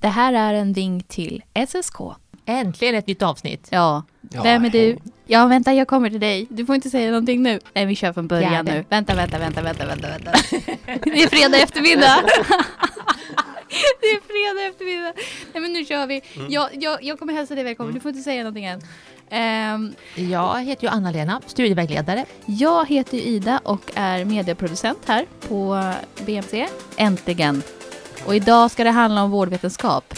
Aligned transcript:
Det 0.00 0.08
här 0.08 0.32
är 0.32 0.54
en 0.54 0.72
vink 0.72 1.08
till 1.08 1.42
SSK. 1.68 1.96
Äntligen 2.46 2.94
ett 2.94 3.06
nytt 3.06 3.22
avsnitt. 3.22 3.68
Ja, 3.70 4.02
Ja, 4.32 4.42
vem 4.42 4.64
är 4.64 4.70
du? 4.70 4.96
Ja, 5.26 5.46
vänta, 5.46 5.72
jag 5.72 5.88
kommer 5.88 6.10
till 6.10 6.20
dig. 6.20 6.46
Du 6.50 6.66
får 6.66 6.74
inte 6.74 6.90
säga 6.90 7.10
någonting 7.10 7.42
nu. 7.42 7.60
Nej, 7.74 7.86
vi 7.86 7.94
kör 7.96 8.12
från 8.12 8.26
början 8.28 8.50
Fjärde. 8.50 8.72
nu. 8.72 8.84
Vänta, 8.88 9.14
vänta, 9.14 9.38
vänta, 9.38 9.62
vänta, 9.62 9.86
vänta, 9.86 10.08
vänta. 10.08 10.30
Det 11.04 11.22
är 11.22 11.28
fredag 11.28 11.58
eftermiddag. 11.62 12.22
Det 14.00 14.06
är 14.06 14.20
fredag 14.20 14.68
eftermiddag. 14.68 15.12
Nej, 15.52 15.62
men 15.62 15.72
nu 15.72 15.84
kör 15.84 16.06
vi. 16.06 16.22
Jag, 16.48 16.68
jag, 16.72 17.02
jag 17.04 17.18
kommer 17.18 17.32
hälsa 17.32 17.54
dig 17.54 17.64
välkommen. 17.64 17.94
Du 17.94 18.00
får 18.00 18.08
inte 18.08 18.22
säga 18.22 18.42
någonting 18.42 18.64
än. 18.64 18.80
Ehm, 19.30 19.92
Jag 20.14 20.62
heter 20.64 20.82
ju 20.84 20.88
Anna-Lena, 20.90 21.40
studievägledare. 21.46 22.24
jag 22.46 22.88
heter 22.88 23.18
Ida 23.18 23.60
och 23.64 23.92
är 23.94 24.24
medieproducent 24.24 24.98
här 25.06 25.26
på 25.48 25.92
BMC. 26.26 26.66
Äntligen. 26.96 27.62
Och 28.26 28.34
idag 28.34 28.70
ska 28.70 28.84
det 28.84 28.90
handla 28.90 29.22
om 29.22 29.30
vårdvetenskap. 29.30 30.14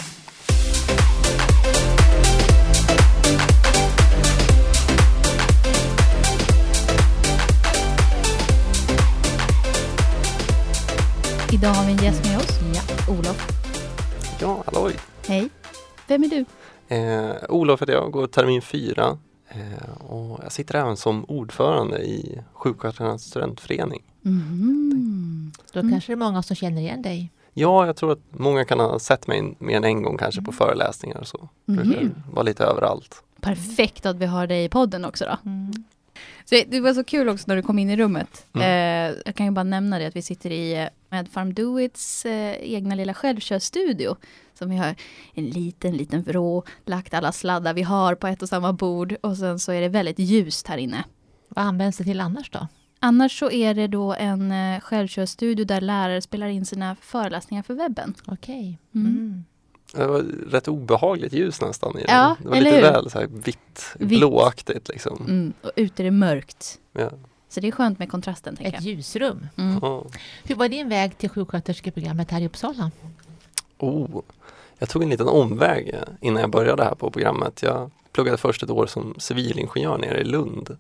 Idag 11.53 11.69
har 11.69 11.87
vi 11.87 11.93
en 11.93 11.99
gäst 12.05 12.25
med 12.25 12.39
oss. 12.39 12.59
Ja, 12.75 13.13
Olof. 13.15 13.49
Ja, 14.41 14.63
halloj. 14.67 14.97
Hej. 15.27 15.49
Vem 16.09 16.25
är 16.25 16.29
du? 16.29 16.45
Eh, 16.97 17.31
Olof 17.49 17.83
heter 17.83 17.93
jag, 17.93 18.11
går 18.13 18.27
termin 18.27 18.63
fyra. 18.63 19.19
Eh, 19.49 20.03
och 20.07 20.41
jag 20.43 20.53
sitter 20.53 20.75
även 20.75 20.97
som 20.97 21.25
ordförande 21.25 21.99
i 21.99 22.41
Sjuksköterskornas 22.53 23.23
studentförening. 23.23 24.03
Mhm. 24.23 25.53
Då 25.73 25.81
Mm. 25.81 25.93
kanske 25.93 26.13
det 26.13 26.15
är 26.15 26.17
många 26.17 26.43
som 26.43 26.57
känner 26.57 26.81
igen 26.81 27.03
dig. 27.03 27.31
Ja, 27.55 27.87
jag 27.87 27.97
tror 27.97 28.13
att 28.13 28.21
många 28.31 28.65
kan 28.65 28.81
ha 28.81 28.99
sett 28.99 29.27
mig 29.27 29.55
mer 29.59 29.77
än 29.77 29.85
en 29.85 30.03
gång 30.03 30.19
kanske 30.19 30.43
på 30.43 30.53
föreläsningar 30.53 31.19
och 31.19 31.27
så. 31.27 31.49
Brukar 31.67 32.01
Mhm. 32.01 32.15
vara 32.33 32.43
lite 32.43 32.65
överallt. 32.65 33.23
Perfekt 33.41 34.07
att 34.07 34.17
vi 34.17 34.27
har 34.27 34.47
dig 34.47 34.65
i 34.65 34.69
podden 34.69 35.05
också 35.05 35.25
då. 35.25 35.51
Mm. 35.51 35.73
Så 36.45 36.63
det 36.69 36.81
var 36.81 36.95
så 36.95 37.05
kul 37.05 37.29
också 37.29 37.45
när 37.49 37.57
du 37.57 37.63
kom 37.63 37.79
in 37.79 37.91
i 37.91 37.97
rummet. 37.97 38.47
Mm. 38.55 38.67
Eh, 39.13 39.19
jag 39.27 39.35
kan 39.35 39.47
ju 39.47 39.53
bara 39.53 39.63
nämna 39.63 39.99
det 39.99 40.07
att 40.07 40.17
vi 40.17 40.23
sitter 40.23 40.51
i 40.51 40.83
eh, 40.83 40.87
Medfarm 41.11 41.55
Doits 41.55 42.25
eh, 42.27 42.53
egna 42.75 42.95
lilla 42.95 43.15
självkörstudio. 43.15 44.17
Som 44.59 44.71
vi 44.71 44.77
har 44.77 44.95
en 45.35 45.45
liten, 45.47 45.97
liten 45.97 46.23
vrå, 46.23 46.65
lagt 46.85 47.15
alla 47.15 47.33
sladdar 47.33 47.75
vi 47.75 47.83
har 47.83 48.15
på 48.15 48.27
ett 48.27 48.43
och 48.43 48.49
samma 48.49 48.73
bord 48.73 49.17
och 49.21 49.37
sen 49.37 49.59
så 49.59 49.73
är 49.73 49.81
det 49.81 49.89
väldigt 49.89 50.19
ljust 50.19 50.67
här 50.69 50.79
inne. 50.79 51.05
Vad 51.49 51.65
används 51.65 51.99
det 51.99 52.05
till 52.05 52.21
annars 52.21 52.51
då? 52.51 52.67
Annars 53.05 53.39
så 53.39 53.51
är 53.51 53.75
det 53.75 53.87
då 53.87 54.15
en 54.15 54.53
eh, 54.53 54.81
självkörstudio 54.81 55.65
där 55.65 55.81
lärare 55.81 56.23
spelar 56.23 56.47
in 56.47 56.65
sina 56.67 56.97
föreläsningar 57.01 57.63
för 57.63 57.75
webben. 57.75 58.15
Okej. 58.27 58.79
Mm. 58.95 59.07
Mm. 59.07 59.45
Det 59.95 60.07
var 60.07 60.21
rätt 60.51 60.69
obehagligt 60.69 61.33
ljus 61.33 61.61
nästan 61.61 61.99
i 61.99 62.03
den. 62.05 62.17
Ja, 62.17 62.37
Det 62.43 62.49
var 62.49 62.57
eller 62.57 62.71
lite 62.71 62.77
hur? 62.87 62.93
väl 62.93 63.11
så 63.11 63.19
här 63.19 63.27
vitt, 63.27 63.95
Vitt. 63.99 64.19
blåaktigt 64.19 64.89
liksom. 64.89 65.17
Mm. 65.29 65.53
Och 65.63 65.71
ute 65.77 66.03
är 66.03 66.05
det 66.05 66.11
mörkt. 66.11 66.79
Ja. 66.93 67.11
Så 67.49 67.61
det 67.61 67.69
är 67.69 67.73
skönt 67.73 67.99
med 67.99 68.11
kontrasten 68.11 68.57
tänker 68.57 68.79
Ett 68.79 68.85
jag. 68.85 68.95
ljusrum. 68.95 69.47
Mm. 69.57 69.79
Ja. 69.83 70.05
Hur 70.45 70.55
var 70.55 70.69
din 70.69 70.89
väg 70.89 71.19
till 71.19 71.29
sjuksköterskeprogrammet 71.31 72.31
här 72.31 72.41
i 72.41 72.47
Uppsala? 72.47 72.91
Oh, 73.79 74.21
jag 74.79 74.89
tog 74.89 75.03
en 75.03 75.09
liten 75.11 75.29
omväg 75.29 75.89
eh, 75.95 76.01
innan 76.21 76.41
jag 76.41 76.51
började 76.51 76.85
här 76.85 76.95
på 76.95 77.11
programmet. 77.11 77.63
Jag 77.63 77.91
pluggade 78.13 78.37
först 78.39 78.63
ett 78.63 78.71
år 78.71 78.87
som 78.87 79.15
civilingenjör 79.19 79.99
nere 79.99 80.21
i 80.21 80.25
Lund. 80.25 80.77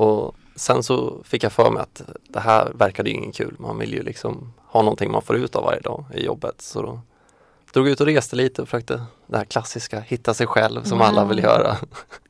Och 0.00 0.34
sen 0.56 0.82
så 0.82 1.22
fick 1.24 1.44
jag 1.44 1.52
för 1.52 1.70
mig 1.70 1.82
att 1.82 2.02
det 2.28 2.40
här 2.40 2.72
verkade 2.74 3.10
ju 3.10 3.16
ingen 3.16 3.32
kul. 3.32 3.54
Man 3.58 3.78
vill 3.78 3.92
ju 3.92 4.02
liksom 4.02 4.52
ha 4.66 4.82
någonting 4.82 5.10
man 5.12 5.22
får 5.22 5.36
ut 5.36 5.56
av 5.56 5.64
varje 5.64 5.80
dag 5.80 6.04
i 6.14 6.24
jobbet. 6.24 6.60
Så 6.60 6.82
då 6.82 7.00
drog 7.72 7.86
jag 7.86 7.92
ut 7.92 8.00
och 8.00 8.06
reste 8.06 8.36
lite 8.36 8.62
och 8.62 8.68
försökte 8.68 9.04
det 9.26 9.36
här 9.36 9.44
klassiska, 9.44 10.00
hitta 10.00 10.34
sig 10.34 10.46
själv 10.46 10.82
som 10.84 10.98
Wow. 10.98 11.06
alla 11.06 11.24
vill 11.24 11.38
göra. 11.38 11.76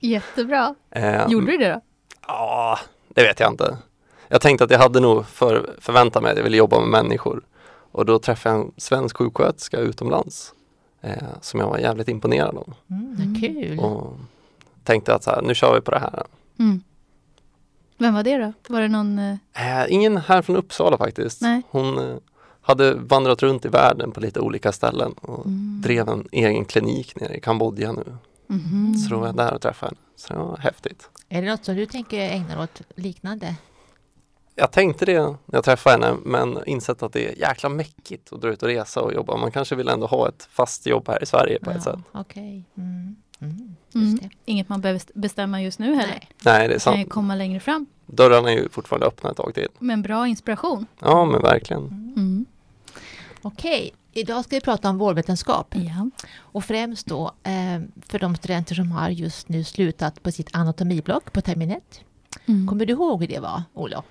Jättebra. 0.00 0.74
Eh, 0.90 1.28
Gjorde 1.28 1.46
du 1.46 1.56
det 1.58 1.68
då? 1.72 1.80
Ja, 2.27 2.78
det 3.08 3.22
vet 3.22 3.40
jag 3.40 3.52
inte. 3.52 3.78
Jag 4.28 4.40
tänkte 4.40 4.64
att 4.64 4.70
jag 4.70 4.78
hade 4.78 5.00
nog 5.00 5.27
för, 5.27 5.70
förväntat 5.78 6.22
mig 6.22 6.30
att 6.33 6.36
jag 6.39 6.45
ville 6.45 6.56
jobba 6.56 6.80
med 6.80 6.89
människor. 6.89 7.42
Och 7.92 8.06
då 8.06 8.18
träffade 8.18 8.55
jag 8.56 8.64
en 8.66 8.72
svensk 8.77 9.16
sjuksköterska 9.16 9.78
utomlands 9.78 10.55
eh, 11.00 11.12
som 11.40 11.61
jag 11.61 11.66
var 11.66 11.78
jävligt 11.78 12.08
imponerad 12.08 12.56
av. 12.56 12.74
Mm, 12.90 13.16
Mm. 13.18 13.40
Kul. 13.40 13.78
Och 13.78 14.16
tänkte 14.84 15.14
att 15.14 15.24
så 15.24 15.30
här, 15.30 15.42
nu 15.42 15.55
kör 15.55 15.74
vi 15.74 15.80
på 15.80 15.90
det 15.90 15.98
här. 15.98 16.22
Mm. 16.58 16.83
Vem 18.00 18.14
var 18.14 18.22
det 18.22 18.38
då? 18.38 18.52
Var 18.68 18.80
det 18.80 18.88
någon... 18.88 19.18
eh, 19.18 19.36
Eh, 19.80 19.86
ingen 19.92 20.16
här 20.16 20.42
från 20.42 20.56
Uppsala 20.56 20.98
faktiskt. 20.98 21.40
Nej. 21.42 21.62
Hon 21.70 21.98
eh, 21.98 22.16
hade 22.61 22.94
vandrat 22.94 23.42
runt 23.42 23.64
i 23.64 23.68
världen 23.68 24.11
på 24.12 24.20
lite 24.20 24.40
olika 24.40 24.72
ställen 24.72 25.12
och 25.12 25.46
Mm. 25.46 25.80
drev 25.83 26.08
en 26.08 26.28
egen 26.33 26.64
klinik 26.64 27.16
nere 27.20 27.34
i 27.36 27.40
Kambodja 27.40 27.92
nu. 27.92 28.16
Mhm. 28.46 28.94
Så 28.94 29.10
då 29.14 29.20
var 29.20 29.27
jag 29.27 29.36
där 29.36 29.55
och 29.55 29.60
träffade 29.60 29.89
henne. 29.90 30.00
Så 30.16 30.33
det 30.33 30.39
var 30.39 30.56
häftigt. 30.56 31.08
Är 31.28 31.42
det 31.42 31.48
något 31.50 31.64
som 31.64 31.77
du 31.77 31.86
tänker 31.86 32.18
ägna 32.20 32.48
dig 32.55 32.62
åt 32.64 32.83
liknande? 32.96 33.55
Jag 34.55 34.70
tänkte 34.72 35.05
det 35.06 35.20
när 35.22 35.36
jag 35.46 35.64
träffade 35.64 36.06
henne 36.06 36.18
men 36.24 36.58
insett 36.66 37.02
att 37.02 37.12
det 37.12 37.28
är 37.28 37.39
jäkla 37.39 37.68
mäckigt 37.68 38.33
att 38.33 38.40
dra 38.40 38.48
ut 38.48 38.62
och 38.62 38.68
resa 38.68 39.00
och 39.02 39.14
jobba. 39.14 39.36
Man 39.36 39.50
kanske 39.50 39.74
vill 39.74 39.89
ändå 39.89 40.06
ha 40.06 40.28
ett 40.28 40.48
fast 40.50 40.86
jobb 40.86 41.08
här 41.08 41.22
i 41.22 41.27
Sverige 41.27 41.58
på 41.62 41.70
ett 41.70 41.83
sätt. 41.83 41.98
Okej. 42.12 42.64
Mm. 42.77 43.16
Mm. 43.40 43.77
Mm. 43.95 44.18
Inget 44.45 44.68
man 44.68 44.80
behöver 44.80 45.02
bestämma 45.14 45.62
just 45.62 45.78
nu 45.78 45.95
heller. 45.95 46.08
Nej. 46.08 46.28
Nej, 46.45 46.68
det 46.68 46.74
är 46.74 46.78
kan 46.80 46.92
ju 46.92 46.98
sant. 46.98 47.11
komma 47.11 47.34
längre 47.34 47.61
fram. 47.61 47.86
Dörrarna 48.06 48.51
är 48.52 48.56
ju 48.56 48.68
fortfarande 48.68 49.06
öppna 49.06 49.30
ett 49.30 49.36
tag 49.36 49.55
till. 49.55 49.68
Men 49.78 50.02
bra 50.02 50.28
inspiration. 50.28 50.86
Ja, 50.98 51.24
men 51.24 51.42
verkligen. 51.42 51.86
Mm. 52.17 52.46
Okej, 53.42 53.92
idag 54.12 54.45
ska 54.45 54.56
vi 54.56 54.61
prata 54.61 54.90
om 54.90 54.98
vårdvetenskap. 54.98 55.74
Ja. 55.77 56.11
Och 56.39 56.64
främst 56.64 57.06
då 57.06 57.33
eh, 57.42 57.80
för 58.06 58.18
de 58.18 58.36
studenter 58.36 58.74
som 58.74 58.90
har 58.92 59.11
just 59.11 59.48
nu 59.48 59.64
slutat 59.64 60.22
på 60.22 60.33
sitt 60.33 60.48
anatomiblock 60.57 61.33
på 61.33 61.40
termin 61.40 61.70
ett. 61.70 62.01
Mm. 62.46 62.67
Kommer 62.68 62.86
du 62.86 62.92
ihåg 62.92 63.20
hur 63.20 63.28
det 63.28 63.40
var, 63.40 63.62
Olof? 63.74 64.05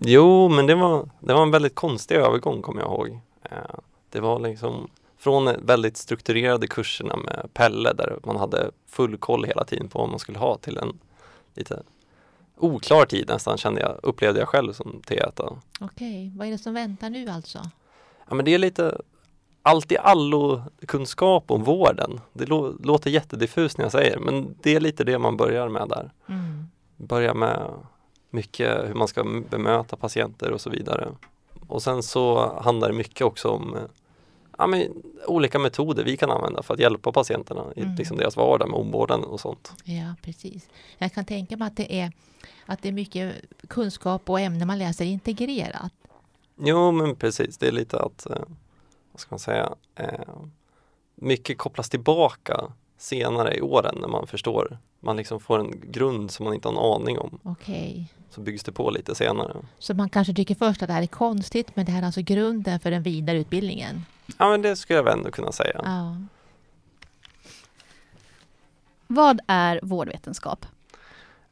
Jo, 0.00 0.48
men 0.48 0.66
det 0.66 0.74
var, 0.74 1.08
det 1.20 1.34
var 1.34 1.42
en 1.42 1.50
väldigt 1.50 1.74
konstig 1.74 2.14
övergång 2.14 2.62
kommer 2.62 2.80
jag 2.80 2.90
ihåg. 2.90 3.20
Eh, 3.50 3.56
Det 4.10 4.20
var 4.20 4.40
liksom 4.40 4.88
från 5.22 5.66
väldigt 5.66 5.96
strukturerade 5.96 6.66
kurserna 6.66 7.16
med 7.16 7.48
Pelle 7.54 7.92
där 7.92 8.18
man 8.24 8.36
hade 8.36 8.70
full 8.88 9.16
koll 9.18 9.44
hela 9.44 9.64
tiden 9.64 9.88
på 9.88 9.98
vad 9.98 10.08
man 10.08 10.18
skulle 10.18 10.38
ha 10.38 10.58
till 10.58 10.78
en 10.78 10.98
lite 11.54 11.82
oklar 12.56 13.04
tid 13.06 13.28
nästan 13.28 13.58
kände 13.58 13.80
jag, 13.80 14.00
upplevde 14.02 14.40
jag 14.40 14.48
själv 14.48 14.72
som 14.72 15.02
T1. 15.06 15.56
Okej, 15.80 16.32
vad 16.36 16.46
är 16.46 16.50
det 16.50 16.58
som 16.58 16.74
väntar 16.74 17.10
nu 17.10 17.28
alltså? 17.28 17.58
Ja, 18.28 18.34
men 18.34 18.44
det 18.44 18.54
är 18.54 18.58
lite 18.58 19.00
allt 19.62 19.92
i 19.92 19.98
allo 19.98 20.62
kunskap 20.86 21.50
om 21.50 21.62
vården. 21.64 22.20
Det 22.32 22.44
lå- 22.44 22.76
låter 22.86 23.10
jättediffust 23.10 23.78
när 23.78 23.84
jag 23.84 23.92
säger 23.92 24.18
men 24.18 24.54
det 24.62 24.74
är 24.76 24.80
lite 24.80 25.04
det 25.04 25.18
man 25.18 25.36
börjar 25.36 25.68
med 25.68 25.88
där. 25.88 26.12
Mm. 26.28 26.64
Börjar 26.96 27.34
med 27.34 27.70
mycket 28.30 28.88
hur 28.88 28.94
man 28.94 29.08
ska 29.08 29.24
bemöta 29.50 29.96
patienter 29.96 30.50
och 30.50 30.60
så 30.60 30.70
vidare. 30.70 31.08
Och 31.68 31.82
sen 31.82 32.02
så 32.02 32.52
handlar 32.62 32.88
det 32.88 32.94
mycket 32.94 33.26
också 33.26 33.48
om 33.48 33.76
ja, 34.58 34.66
men, 34.66 35.02
olika 35.26 35.58
metoder 35.58 36.04
vi 36.04 36.16
kan 36.16 36.30
använda 36.30 36.62
för 36.62 36.74
att 36.74 36.80
hjälpa 36.80 37.12
patienterna 37.12 37.64
i 37.76 37.80
Mm. 37.82 37.94
liksom 37.94 38.16
deras 38.16 38.36
vardag 38.36 38.68
med 38.70 38.78
omvårdnaden 38.80 39.24
och 39.24 39.40
sånt. 39.40 39.72
Ja, 39.84 40.14
precis. 40.22 40.68
Jag 40.98 41.12
kan 41.12 41.24
tänka 41.24 41.56
mig 41.56 41.66
att 41.66 41.76
det 41.76 42.00
är, 42.00 42.12
att 42.66 42.82
det 42.82 42.88
är 42.88 42.92
mycket 42.92 43.34
kunskap 43.68 44.30
och 44.30 44.40
ämnen 44.40 44.66
man 44.66 44.78
läser 44.78 45.04
integrerat. 45.04 45.92
Jo 46.56 46.92
men 46.92 47.16
precis, 47.16 47.58
det 47.58 47.68
är 47.68 47.72
lite 47.72 47.98
att, 48.00 48.26
eh, 48.26 48.42
vad 49.12 49.20
ska 49.20 49.28
man 49.34 49.38
säga, 49.38 49.74
eh, 49.94 50.36
mycket 51.14 51.58
kopplas 51.58 51.90
tillbaka 51.90 52.72
senare 53.02 53.54
i 53.54 53.60
åren 53.60 53.98
när 54.00 54.08
man 54.08 54.26
förstår. 54.26 54.78
Man 55.00 55.16
liksom 55.16 55.40
får 55.40 55.58
en 55.58 55.90
grund 55.90 56.30
som 56.30 56.44
man 56.44 56.54
inte 56.54 56.68
har 56.68 56.72
en 56.72 57.00
aning 57.02 57.18
om. 57.18 57.38
Okej. 57.42 58.08
Så 58.30 58.40
byggs 58.40 58.64
det 58.64 58.72
på 58.72 58.90
lite 58.90 59.14
senare. 59.14 59.56
Så 59.78 59.94
man 59.94 60.08
kanske 60.08 60.34
tycker 60.34 60.54
först 60.54 60.82
att 60.82 60.88
det 60.88 60.92
här 60.94 61.02
är 61.02 61.06
konstigt, 61.06 61.76
men 61.76 61.86
det 61.86 61.92
här 61.92 62.02
är 62.02 62.06
alltså 62.06 62.20
grunden 62.22 62.80
för 62.80 62.90
den 62.90 63.02
vidare 63.02 63.38
utbildningen. 63.38 64.02
Ja 64.38 64.50
men 64.50 64.62
det 64.62 64.76
skulle 64.76 64.96
jag 64.98 65.04
väl 65.04 65.18
ändå 65.18 65.30
kunna 65.30 65.52
säga. 65.52 65.80
Ja. 65.84 66.16
Vad 69.06 69.40
är 69.46 69.80
vårdvetenskap? 69.82 70.66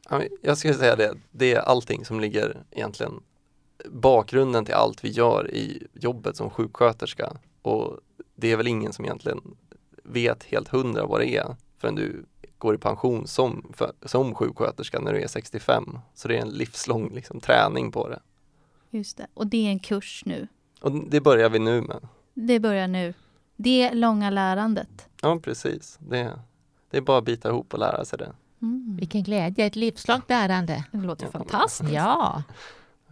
Ja, 0.09 0.21
Jag 0.41 0.57
skulle 0.57 0.73
säga 0.73 0.95
det, 0.95 1.13
det 1.31 1.53
är 1.53 1.59
allting 1.59 2.05
som 2.05 2.19
ligger 2.19 2.63
egentligen 2.71 3.23
bakgrunden 3.85 4.65
till 4.65 4.73
allt 4.73 5.03
vi 5.03 5.09
gör 5.09 5.51
i 5.51 5.87
jobbet 5.93 6.37
som 6.37 6.49
sjuksköterska. 6.49 7.33
Och 7.61 7.99
det 8.35 8.51
är 8.51 8.57
väl 8.57 8.67
ingen 8.67 8.93
som 8.93 9.05
egentligen 9.05 9.41
vet 10.03 10.43
helt 10.43 10.67
hundra 10.67 11.05
vad 11.05 11.21
det 11.21 11.35
är 11.35 11.55
förrän 11.77 11.95
du 11.95 12.25
går 12.57 12.75
i 12.75 12.77
pension 12.77 13.27
som, 13.27 13.71
för, 13.73 13.91
som 14.05 14.35
sjuksköterska 14.35 14.99
när 14.99 15.13
du 15.13 15.21
är 15.21 15.27
65. 15.27 15.99
Så 16.13 16.27
det 16.27 16.37
är 16.37 16.41
en 16.41 16.49
livslång 16.49 17.09
liksom, 17.13 17.39
träning 17.39 17.91
på 17.91 18.09
det. 18.09 18.19
Just 18.89 19.17
det. 19.17 19.27
Och 19.33 19.47
det 19.47 19.67
är 19.67 19.71
en 19.71 19.79
kurs 19.79 20.23
nu. 20.25 20.47
Och 20.81 20.91
det 20.91 21.21
börjar 21.21 21.49
vi 21.49 21.59
nu 21.59 21.81
med. 21.81 22.07
Det 22.33 22.59
börjar 22.59 22.87
nu. 22.87 23.13
Det 23.55 23.93
långa 23.93 24.29
lärandet. 24.29 25.07
Ja 25.21 25.39
precis, 25.43 25.97
det, 26.01 26.39
det 26.89 26.97
är 26.97 27.01
bara 27.01 27.17
att 27.17 27.23
bita 27.25 27.49
ihop 27.49 27.73
och 27.73 27.79
lära 27.79 28.05
sig 28.05 28.19
det. 28.19 28.33
Mm. 28.61 28.95
Vilken 28.99 29.23
glädje, 29.23 29.65
ett 29.65 29.75
livslångt 29.75 30.29
lärande. 30.29 30.83
Det 30.91 30.97
låter 30.97 31.25
Ja. 31.25 31.31
fantastiskt. 31.31 31.91
Ja. 31.91 32.43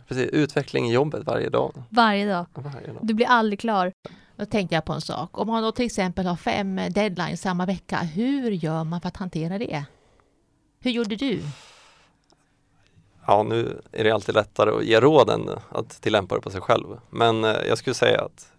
Precis, 0.07 0.29
utveckling 0.29 0.89
i 0.89 0.93
jobbet 0.93 1.25
varje 1.25 1.49
dag. 1.49 1.83
Varje 1.89 2.25
dag. 2.27 2.45
Varje 2.53 2.87
dag. 2.87 2.97
Du 3.01 3.13
blir 3.13 3.27
aldrig 3.27 3.59
klar. 3.59 3.91
Då 4.39 4.45
tänkte 4.45 4.75
jag 4.75 4.85
på 4.85 4.93
en 4.93 5.01
sak. 5.01 5.37
Om 5.37 5.47
man 5.47 5.63
då 5.63 5.71
till 5.71 5.85
exempel 5.85 6.25
har 6.25 6.35
fem 6.35 6.75
deadlines 6.75 7.41
samma 7.41 7.65
vecka, 7.65 7.97
hur 7.97 8.51
gör 8.51 8.83
man 8.83 9.01
för 9.01 9.07
att 9.07 9.17
hantera 9.17 9.57
det? 9.57 9.85
Hur 10.79 10.91
gjorde 10.91 11.15
du? 11.15 11.41
Ja, 13.27 13.43
nu 13.43 13.81
är 13.91 14.03
det 14.03 14.11
alltid 14.11 14.35
lättare 14.35 14.69
att 14.71 14.83
ge 14.85 14.99
råd 14.99 15.29
än 15.29 15.49
att 15.71 15.89
tillämpa 16.01 16.35
det 16.35 16.41
på 16.41 16.49
sig 16.49 16.61
själv. 16.61 16.85
Men 17.09 17.43
eh, 17.43 17.51
jag 17.67 17.77
skulle 17.77 17.93
säga 17.93 18.21
att 18.21 18.51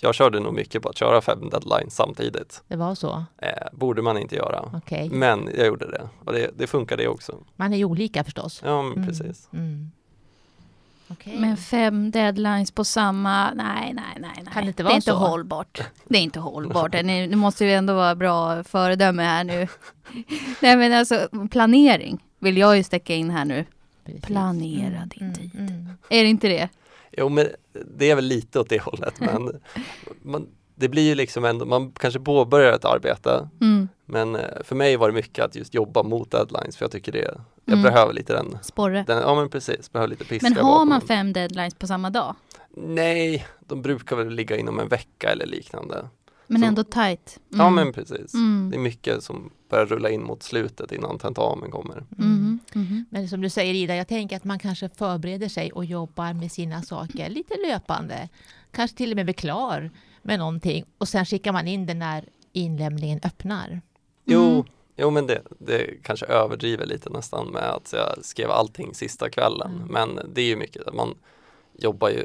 jag 0.00 0.14
körde 0.14 0.40
nog 0.40 0.54
mycket 0.54 0.82
på 0.82 0.88
att 0.88 0.96
köra 0.98 1.20
fem 1.20 1.50
deadlines 1.50 1.94
samtidigt. 1.94 2.62
Det 2.68 2.76
var 2.76 2.94
så? 2.94 3.24
Eh, 3.38 3.48
borde 3.72 4.02
man 4.02 4.18
inte 4.18 4.36
göra. 4.36 4.70
Okej. 4.74 5.10
Men 5.10 5.48
jag 5.56 5.66
gjorde 5.66 5.90
det 5.90 6.08
och 6.24 6.32
det, 6.32 6.50
det 6.56 6.66
funkar 6.66 6.96
det 6.96 7.08
också. 7.08 7.38
Man 7.56 7.72
är 7.72 7.76
ju 7.76 7.84
olika 7.84 8.24
förstås. 8.24 8.60
Ja, 8.64 8.80
Mm, 8.80 9.06
precis. 9.06 9.48
Mm. 9.52 9.90
Okej. 11.12 11.36
Men 11.40 11.56
fem 11.56 12.10
deadlines 12.10 12.70
på 12.70 12.84
samma, 12.84 13.54
nej, 13.54 13.92
nej, 13.94 14.04
nej. 14.18 14.30
nej. 14.36 14.52
Kan 14.52 14.62
det 14.62 14.68
inte 14.68 14.82
det 14.82 14.84
vara 14.84 14.92
är 14.92 14.96
inte 14.96 15.10
så? 15.10 15.16
hållbart. 15.16 15.80
Det 16.08 16.18
är 16.18 16.22
inte 16.22 16.40
hållbart. 16.40 16.92
Ni, 16.92 17.26
ni 17.26 17.36
måste 17.36 17.64
ju 17.64 17.72
ändå 17.72 17.94
vara 17.94 18.14
bra 18.14 18.64
föredöme 18.64 19.22
här 19.22 19.44
nu. 19.44 19.68
nej 20.60 20.76
men 20.76 20.92
alltså 20.92 21.28
planering 21.50 22.24
vill 22.38 22.56
jag 22.56 22.76
ju 22.76 22.82
stäcka 22.82 23.14
in 23.14 23.30
här 23.30 23.44
nu. 23.44 23.64
Precis. 24.04 24.22
Planera 24.22 25.06
din 25.06 25.20
Mm, 25.20 25.34
tid. 25.34 25.50
mm. 25.58 25.88
Är 26.08 26.22
det 26.22 26.28
inte 26.28 26.48
det? 26.48 26.68
Jo, 27.16 27.28
men 27.28 27.48
det 27.96 28.10
är 28.10 28.14
väl 28.14 28.24
lite 28.24 28.60
åt 28.60 28.68
det 28.68 28.82
hållet. 28.82 29.20
Men 29.20 29.60
man, 30.22 30.46
det 30.74 30.88
blir 30.88 31.02
ju 31.08 31.14
liksom 31.14 31.44
ändå, 31.44 31.64
man 31.64 31.92
kanske 31.92 32.20
påbörjar 32.20 32.72
ett 32.72 32.84
arbete. 32.84 33.48
Mm. 33.60 33.88
Men 34.06 34.36
eh, 34.36 34.42
för 34.64 34.74
mig 34.76 34.96
var 34.96 35.08
det 35.08 35.14
mycket 35.14 35.44
att 35.44 35.56
just 35.56 35.74
jobba 35.74 36.02
mot 36.02 36.30
deadlines 36.30 36.76
för 36.76 36.84
jag 36.84 36.92
tycker 36.92 37.12
det, 37.12 37.34
jag 37.64 37.72
Mm. 37.78 37.82
behöver 37.82 38.12
lite 38.12 38.32
den, 38.32 38.58
Sporre. 38.62 39.04
den, 39.06 39.18
ja 39.18 39.34
men 39.34 39.48
precis, 39.50 39.92
behöver 39.92 40.08
lite 40.10 40.24
piska 40.24 40.48
Men 40.48 40.56
har 40.56 40.62
bakom. 40.72 40.88
man 40.88 41.00
fem 41.00 41.32
deadlines 41.32 41.74
på 41.74 41.86
samma 41.86 42.10
dag? 42.10 42.34
Nej, 42.76 43.46
de 43.60 43.82
brukar 43.82 44.16
väl 44.16 44.30
ligga 44.34 44.56
inom 44.56 44.78
en 44.80 44.88
vecka 44.88 45.28
eller 45.32 45.46
liknande. 45.46 46.08
Men 46.46 46.60
Så- 46.60 46.66
ändå 46.68 46.84
tight. 46.84 47.38
Mm. 47.52 47.64
Ja 47.64 47.70
men 47.70 47.92
precis. 47.92 48.34
Mm. 48.34 48.68
Det 48.70 48.76
är 48.76 48.80
mycket 48.80 49.22
som 49.22 49.50
börjar 49.70 49.86
rulla 49.86 50.10
in 50.10 50.22
mot 50.24 50.42
slutet 50.42 50.92
innan 50.92 51.18
tentamen 51.18 51.70
kommer. 51.70 52.04
Mhm, 52.10 52.58
mhm. 52.74 53.04
Men 53.10 53.28
som 53.28 53.40
du 53.40 53.50
säger 53.50 53.74
Ida, 53.74 53.96
jag 53.96 54.08
tänker 54.08 54.36
att 54.36 54.44
man 54.44 54.58
kanske 54.58 54.88
förbereder 54.88 55.48
sig 55.48 55.72
och 55.72 55.84
jobbar 55.84 56.32
med 56.32 56.52
sina 56.52 56.82
saker 56.82 57.28
lite 57.28 57.54
löpande. 57.68 58.28
Kanske 58.72 58.96
till 58.96 59.10
och 59.10 59.16
med 59.16 59.26
blir 59.26 59.34
klar 59.34 59.90
med 60.22 60.38
någonting 60.38 60.84
och 60.98 61.08
sen 61.08 61.24
skickar 61.26 61.52
man 61.52 61.68
in 61.68 61.86
det 61.86 61.94
när 61.94 62.24
inlämningen 62.52 63.20
öppnar. 63.24 63.80
Jo, 64.24 64.42
Mm. 64.50 64.64
jo 64.96 65.10
men 65.10 65.26
det, 65.26 65.42
det 65.58 66.02
kanske 66.02 66.26
överdriver 66.26 66.86
lite 66.86 67.10
nästan 67.10 67.46
med 67.48 67.62
att 67.62 67.92
jag 67.92 68.24
skrev 68.24 68.50
allting 68.50 68.94
sista 68.94 69.30
kvällen. 69.30 69.70
Mm. 69.74 69.88
Men 69.88 70.32
det 70.34 70.40
är 70.40 70.46
ju 70.46 70.56
mycket, 70.56 70.86
att 70.88 70.94
man 70.94 71.14
jobbar 71.78 72.08
ju, 72.08 72.24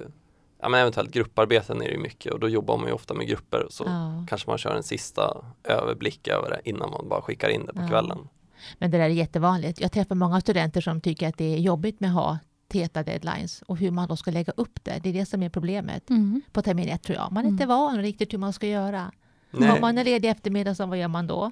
ja 0.62 0.70
men 0.70 0.80
eventuellt 0.80 1.12
grupparbeten 1.12 1.82
är 1.82 1.86
det 1.86 1.92
ju 1.92 2.00
mycket 2.00 2.34
och 2.34 2.40
då 2.40 2.50
jobbar 2.50 2.78
man 2.78 2.88
ju 2.88 2.94
ofta 2.94 3.14
med 3.14 3.28
grupper 3.28 3.68
så 3.70 3.84
Ja. 3.88 4.26
kanske 4.30 4.50
man 4.50 4.58
kör 4.58 4.76
en 4.76 4.84
sista 4.84 5.46
överblick 5.64 6.28
över 6.28 6.50
det 6.50 6.70
innan 6.70 6.90
man 6.92 7.10
bara 7.10 7.22
skickar 7.22 7.50
in 7.50 7.66
det 7.66 7.74
på 7.74 7.82
Ja. 7.82 7.88
kvällen. 7.88 8.18
Men 8.78 8.92
det 8.92 8.98
där 8.98 9.06
är 9.06 9.10
jättevanligt. 9.10 9.82
Jag 9.82 9.92
träffar 9.92 10.16
många 10.16 10.42
studenter 10.42 10.82
som 10.82 11.02
tycker 11.02 11.28
att 11.30 11.38
det 11.38 11.54
är 11.54 11.58
jobbigt 11.60 12.00
med 12.00 12.10
att 12.10 12.16
ha 12.16 12.38
täta 12.68 13.04
deadlines 13.04 13.62
och 13.62 13.78
hur 13.78 13.92
man 13.92 14.08
då 14.08 14.16
ska 14.16 14.31
lägga 14.31 14.54
upp 14.58 14.84
det. 14.84 15.00
Det 15.04 15.10
är 15.10 15.14
det 15.14 15.25
som 15.25 15.44
är 15.44 15.50
problemet 15.50 16.10
Mm. 16.10 16.42
på 16.52 16.62
termin 16.62 16.90
ett 16.90 17.04
tror 17.04 17.16
jag. 17.18 17.31
Man 17.31 17.46
är 17.46 17.50
inte 17.50 17.64
Mm. 17.64 17.78
van 17.78 18.02
riktigt 18.02 18.34
hur 18.34 18.38
man 18.38 18.54
ska 18.54 18.68
göra. 18.68 19.12
Nej. 19.52 19.69
Har 19.69 19.80
man 19.80 19.98
en 19.98 20.06
ledig 20.06 20.30
eftermiddag, 20.30 20.75
så 20.75 20.86
vad 20.86 20.98
gör 21.00 21.08
man 21.08 21.28
då? 21.28 21.52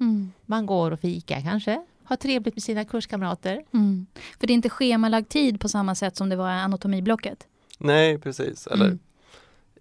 Mm. 0.00 0.32
Man 0.46 0.66
går 0.66 0.90
och 0.90 1.00
fikar 1.00 1.40
kanske. 1.40 1.82
Har 2.04 2.16
trevligt 2.16 2.54
med 2.54 2.62
sina 2.62 2.84
kurskamrater. 2.84 3.62
Mm. 3.74 4.06
För 4.40 4.46
det 4.46 4.52
är 4.52 4.54
inte 4.54 4.68
schemalagd 4.68 5.28
tid 5.28 5.60
på 5.60 5.68
samma 5.68 5.94
sätt 5.94 6.16
som 6.16 6.28
det 6.28 6.36
var 6.36 6.50
i 6.50 6.52
anatomiblocket. 6.60 7.46
Nej, 7.78 8.18
precis. 8.18 8.66
Eller, 8.66 8.84
Mm. 8.86 8.98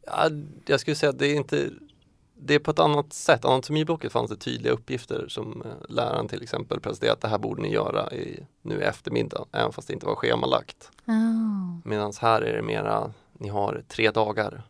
ja, 0.06 0.30
jag 0.66 0.80
skulle 0.80 0.96
säga 0.96 1.10
att 1.10 1.20
det 1.20 1.28
är 1.28 1.36
inte 1.36 1.70
det 2.42 2.56
är 2.56 2.60
på 2.60 2.72
ett 2.72 2.80
annat 2.80 3.14
sätt. 3.14 3.46
Anatomiblocket 3.46 4.12
fanns 4.12 4.30
det 4.32 4.36
tydliga 4.38 4.74
uppgifter 4.74 5.26
som 5.28 5.62
eh, 5.66 5.72
läraren 5.96 6.28
till 6.28 6.44
exempel 6.44 6.80
presenterade 6.80 7.14
att 7.14 7.22
det 7.22 7.28
här 7.28 7.38
borde 7.38 7.62
ni 7.62 7.72
göra 7.74 8.12
i, 8.12 8.44
nu 8.62 8.80
i 8.80 8.84
eftermiddag, 8.84 9.46
även 9.52 9.72
fast 9.74 9.88
det 9.88 9.94
inte 9.94 10.06
var 10.06 10.16
schemalagt. 10.16 10.92
Oh. 11.08 11.78
Medan 11.86 12.14
här 12.22 12.42
är 12.42 12.56
det 12.56 12.62
mera, 12.62 13.14
ni 13.34 13.50
har 13.50 13.84
tre 13.88 14.12
dagar, 14.12 14.64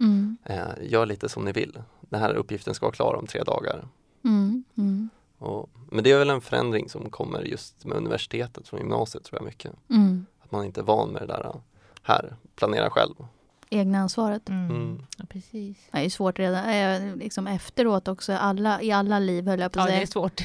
Mm. 0.00 0.36
eh, 0.44 0.68
gör 0.82 1.06
lite 1.06 1.28
som 1.28 1.44
ni 1.44 1.52
vill. 1.52 1.78
Den 2.00 2.20
här 2.20 2.34
uppgiften 2.34 2.74
ska 2.74 2.86
vara 2.86 2.94
klar 2.94 3.14
om 3.14 3.26
tre 3.26 3.42
dagar. 3.42 3.88
Mm. 4.24 4.64
Mm. 4.78 5.10
Och, 5.38 5.70
men 5.90 6.04
det 6.04 6.10
är 6.12 6.18
väl 6.18 6.30
en 6.30 6.40
förändring 6.40 6.88
som 6.88 7.10
kommer 7.10 7.42
just 7.42 7.84
med 7.84 7.96
universitetet 7.96 8.68
från 8.68 8.80
gymnasiet 8.80 9.24
tror 9.24 9.40
jag 9.40 9.46
mycket. 9.46 9.72
Mm. 9.90 10.26
Att 10.40 10.52
man 10.52 10.64
inte 10.64 10.80
är 10.80 10.84
van 10.84 11.08
med 11.10 11.22
det 11.22 11.26
där, 11.26 11.60
här, 12.02 12.36
planera 12.56 12.90
själv. 12.90 13.14
Egna 13.70 13.98
ansvaret. 13.98 14.48
Ja, 15.28 15.32
precis. 15.32 15.76
Det 15.90 15.98
är 15.98 16.02
ju 16.02 16.10
svårt 16.10 16.38
redan 16.38 16.68
eh, 16.68 17.16
liksom 17.16 17.46
efteråt 17.46 18.08
också, 18.08 18.32
alla, 18.32 18.82
i 18.82 18.92
alla 18.92 19.18
liv 19.18 19.46
höll 19.48 19.60
jag 19.60 19.72
på 19.72 19.78
Ja, 19.78 19.82
att 19.82 19.88
det 19.88 19.92
säga. 19.92 20.02
är 20.02 20.06
svårt. 20.06 20.40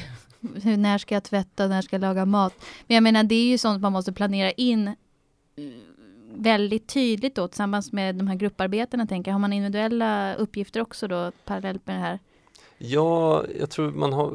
Hur, 0.62 0.76
när 0.76 0.98
ska 0.98 1.14
jag 1.14 1.24
tvätta, 1.24 1.66
när 1.66 1.82
ska 1.82 1.94
jag 1.96 2.00
laga 2.00 2.24
mat? 2.26 2.54
Men 2.86 2.94
jag 2.94 3.02
menar 3.02 3.22
det 3.24 3.34
är 3.34 3.44
ju 3.44 3.58
sånt 3.58 3.82
man 3.82 3.92
måste 3.92 4.12
planera 4.12 4.50
in 4.50 4.88
eh, 4.88 4.94
väldigt 6.34 6.88
tydligt 6.88 7.34
då 7.34 7.48
tillsammans 7.48 7.92
med 7.92 8.14
de 8.14 8.26
här 8.28 8.34
grupparbetena 8.34 9.06
tänker 9.06 9.30
jag. 9.30 9.34
Har 9.34 9.40
man 9.40 9.52
individuella 9.52 10.34
uppgifter 10.34 10.80
också 10.80 11.08
då 11.08 11.32
parallellt 11.44 11.86
med 11.86 11.96
det 11.96 12.00
här? 12.00 12.18
Ja, 12.78 13.44
jag 13.60 13.70
tror 13.70 13.90
man 13.90 14.12
har, 14.12 14.34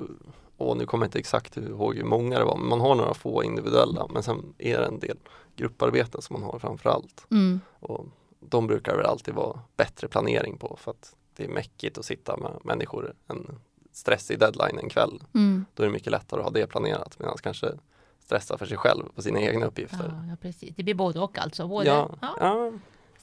åh 0.58 0.78
nu 0.78 0.86
kommer 0.86 1.06
jag 1.06 1.08
inte 1.08 1.20
exakt 1.20 1.58
ihåg 1.58 1.96
hur 1.96 2.04
många 2.04 2.40
det 2.40 2.46
var, 2.46 2.58
men 2.58 2.70
man 2.70 2.82
har 2.82 2.96
några 2.96 3.14
få 3.14 3.44
individuella, 3.44 4.08
men 4.10 4.24
sen 4.24 4.54
är 4.58 4.80
det 4.80 4.86
en 4.86 5.00
del 5.00 5.18
grupparbeten 5.56 6.22
som 6.22 6.34
man 6.42 6.44
har 6.52 6.60
framför 6.60 6.90
allt. 6.90 7.26
Mm. 7.32 7.62
Och 7.80 8.06
de 8.50 8.68
brukar 8.68 8.96
väl 8.98 9.06
alltid 9.06 9.34
vara 9.34 9.60
bättre 9.78 10.08
planering 10.08 10.58
på 10.58 10.78
för 10.82 10.92
att 10.92 11.16
det 11.36 11.44
är 11.44 11.48
mäckigt 11.50 11.98
att 11.98 12.06
sitta 12.06 12.38
med 12.38 12.52
människor 12.64 13.14
en 13.28 13.60
stressig 13.92 14.40
deadline 14.40 14.80
en 14.84 14.90
kväll. 14.90 15.24
Mm. 15.34 15.66
Då 15.74 15.84
är 15.84 15.88
det 15.88 15.94
mycket 15.94 16.12
lättare 16.12 16.40
att 16.40 16.46
ha 16.46 16.52
det 16.52 16.68
planerat 16.68 17.20
medan 17.20 17.38
kanske 17.44 17.72
stressa 18.20 18.58
för 18.58 18.66
sig 18.66 18.78
själv 18.78 19.04
på 19.16 19.22
sina 19.22 19.40
egna 19.42 19.60
Ja, 19.62 19.66
uppgifter. 19.68 20.28
ja, 20.30 20.36
precis. 20.42 20.76
Det 20.76 20.84
blir 20.84 20.94
både 20.96 21.20
och 21.20 21.38
alltså. 21.40 21.68
Både 21.68 21.88
Ja, 21.90 22.16
ja, 22.22 22.36
ja. 22.40 22.72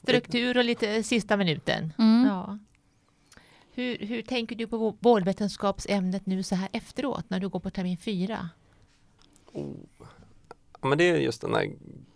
struktur 0.03 0.57
och 0.57 0.63
lite 0.63 1.03
sista 1.03 1.37
minuten. 1.37 1.93
Mm. 1.97 2.25
Ja. 2.27 2.57
Hur, 3.71 3.97
hur 3.97 4.21
tänker 4.21 4.55
du 4.55 4.67
på 4.67 4.97
vårdvetenskapsämnet 4.99 6.25
nu 6.25 6.43
så 6.43 6.55
här 6.55 6.69
efteråt 6.71 7.29
när 7.29 7.39
du 7.39 7.49
går 7.49 7.59
på 7.59 7.69
termin 7.69 7.97
fyra? 7.97 8.49
Oh. 9.53 9.73
Ja, 10.81 10.87
men 10.87 10.97
det 10.97 11.09
är 11.09 11.17
just 11.17 11.41
den 11.41 11.51
där 11.51 11.71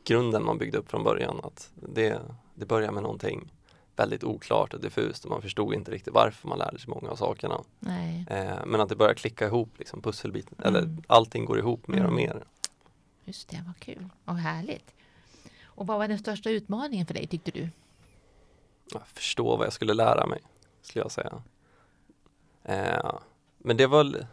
grunden 0.09 0.45
man 0.45 0.57
byggde 0.57 0.77
upp 0.77 0.89
från 0.89 1.03
början. 1.03 1.39
Att 1.43 1.71
det, 1.75 2.21
det 2.55 2.65
börjar 2.65 2.91
med 2.91 3.03
någonting 3.03 3.51
väldigt 3.95 4.23
oklart 4.23 4.73
och 4.73 4.79
diffust 4.81 5.25
och 5.25 5.31
man 5.31 5.41
förstod 5.41 5.73
inte 5.73 5.91
riktigt 5.91 6.13
varför 6.13 6.47
man 6.47 6.57
lärde 6.57 6.79
sig 6.79 6.89
många 6.89 7.09
av 7.11 7.15
sakerna. 7.15 7.61
Eh, 8.29 8.65
men 8.65 8.81
att 8.81 8.89
det 8.89 8.95
börjar 8.95 9.13
klicka 9.13 9.45
ihop, 9.47 9.69
liksom 9.77 10.01
pusselbiten, 10.01 10.57
eller 10.63 10.79
Mm. 10.79 11.03
allting 11.07 11.45
går 11.45 11.59
ihop 11.59 11.87
mer 11.87 11.97
och 12.05 12.11
Mm. 12.11 12.15
mer. 12.15 12.43
Just 13.25 13.49
det, 13.49 13.63
vad 13.65 13.79
kul 13.79 14.09
och 14.25 14.35
härligt. 14.37 14.93
Och 15.63 15.87
vad 15.87 15.97
var 15.99 16.07
den 16.07 16.19
största 16.19 16.49
utmaningen 16.49 17.05
för 17.05 17.13
dig 17.13 17.27
tyckte 17.27 17.51
du? 17.51 17.69
Jag 18.93 19.07
förstå 19.07 19.55
vad 19.57 19.65
jag 19.65 19.73
skulle 19.73 19.93
lära 19.93 20.25
mig, 20.25 20.39
skulle 20.81 21.03
jag 21.03 21.11
säga. 21.11 21.41
Eh, 22.63 23.11
men 23.57 23.77
det 23.77 23.87
var 23.87 24.25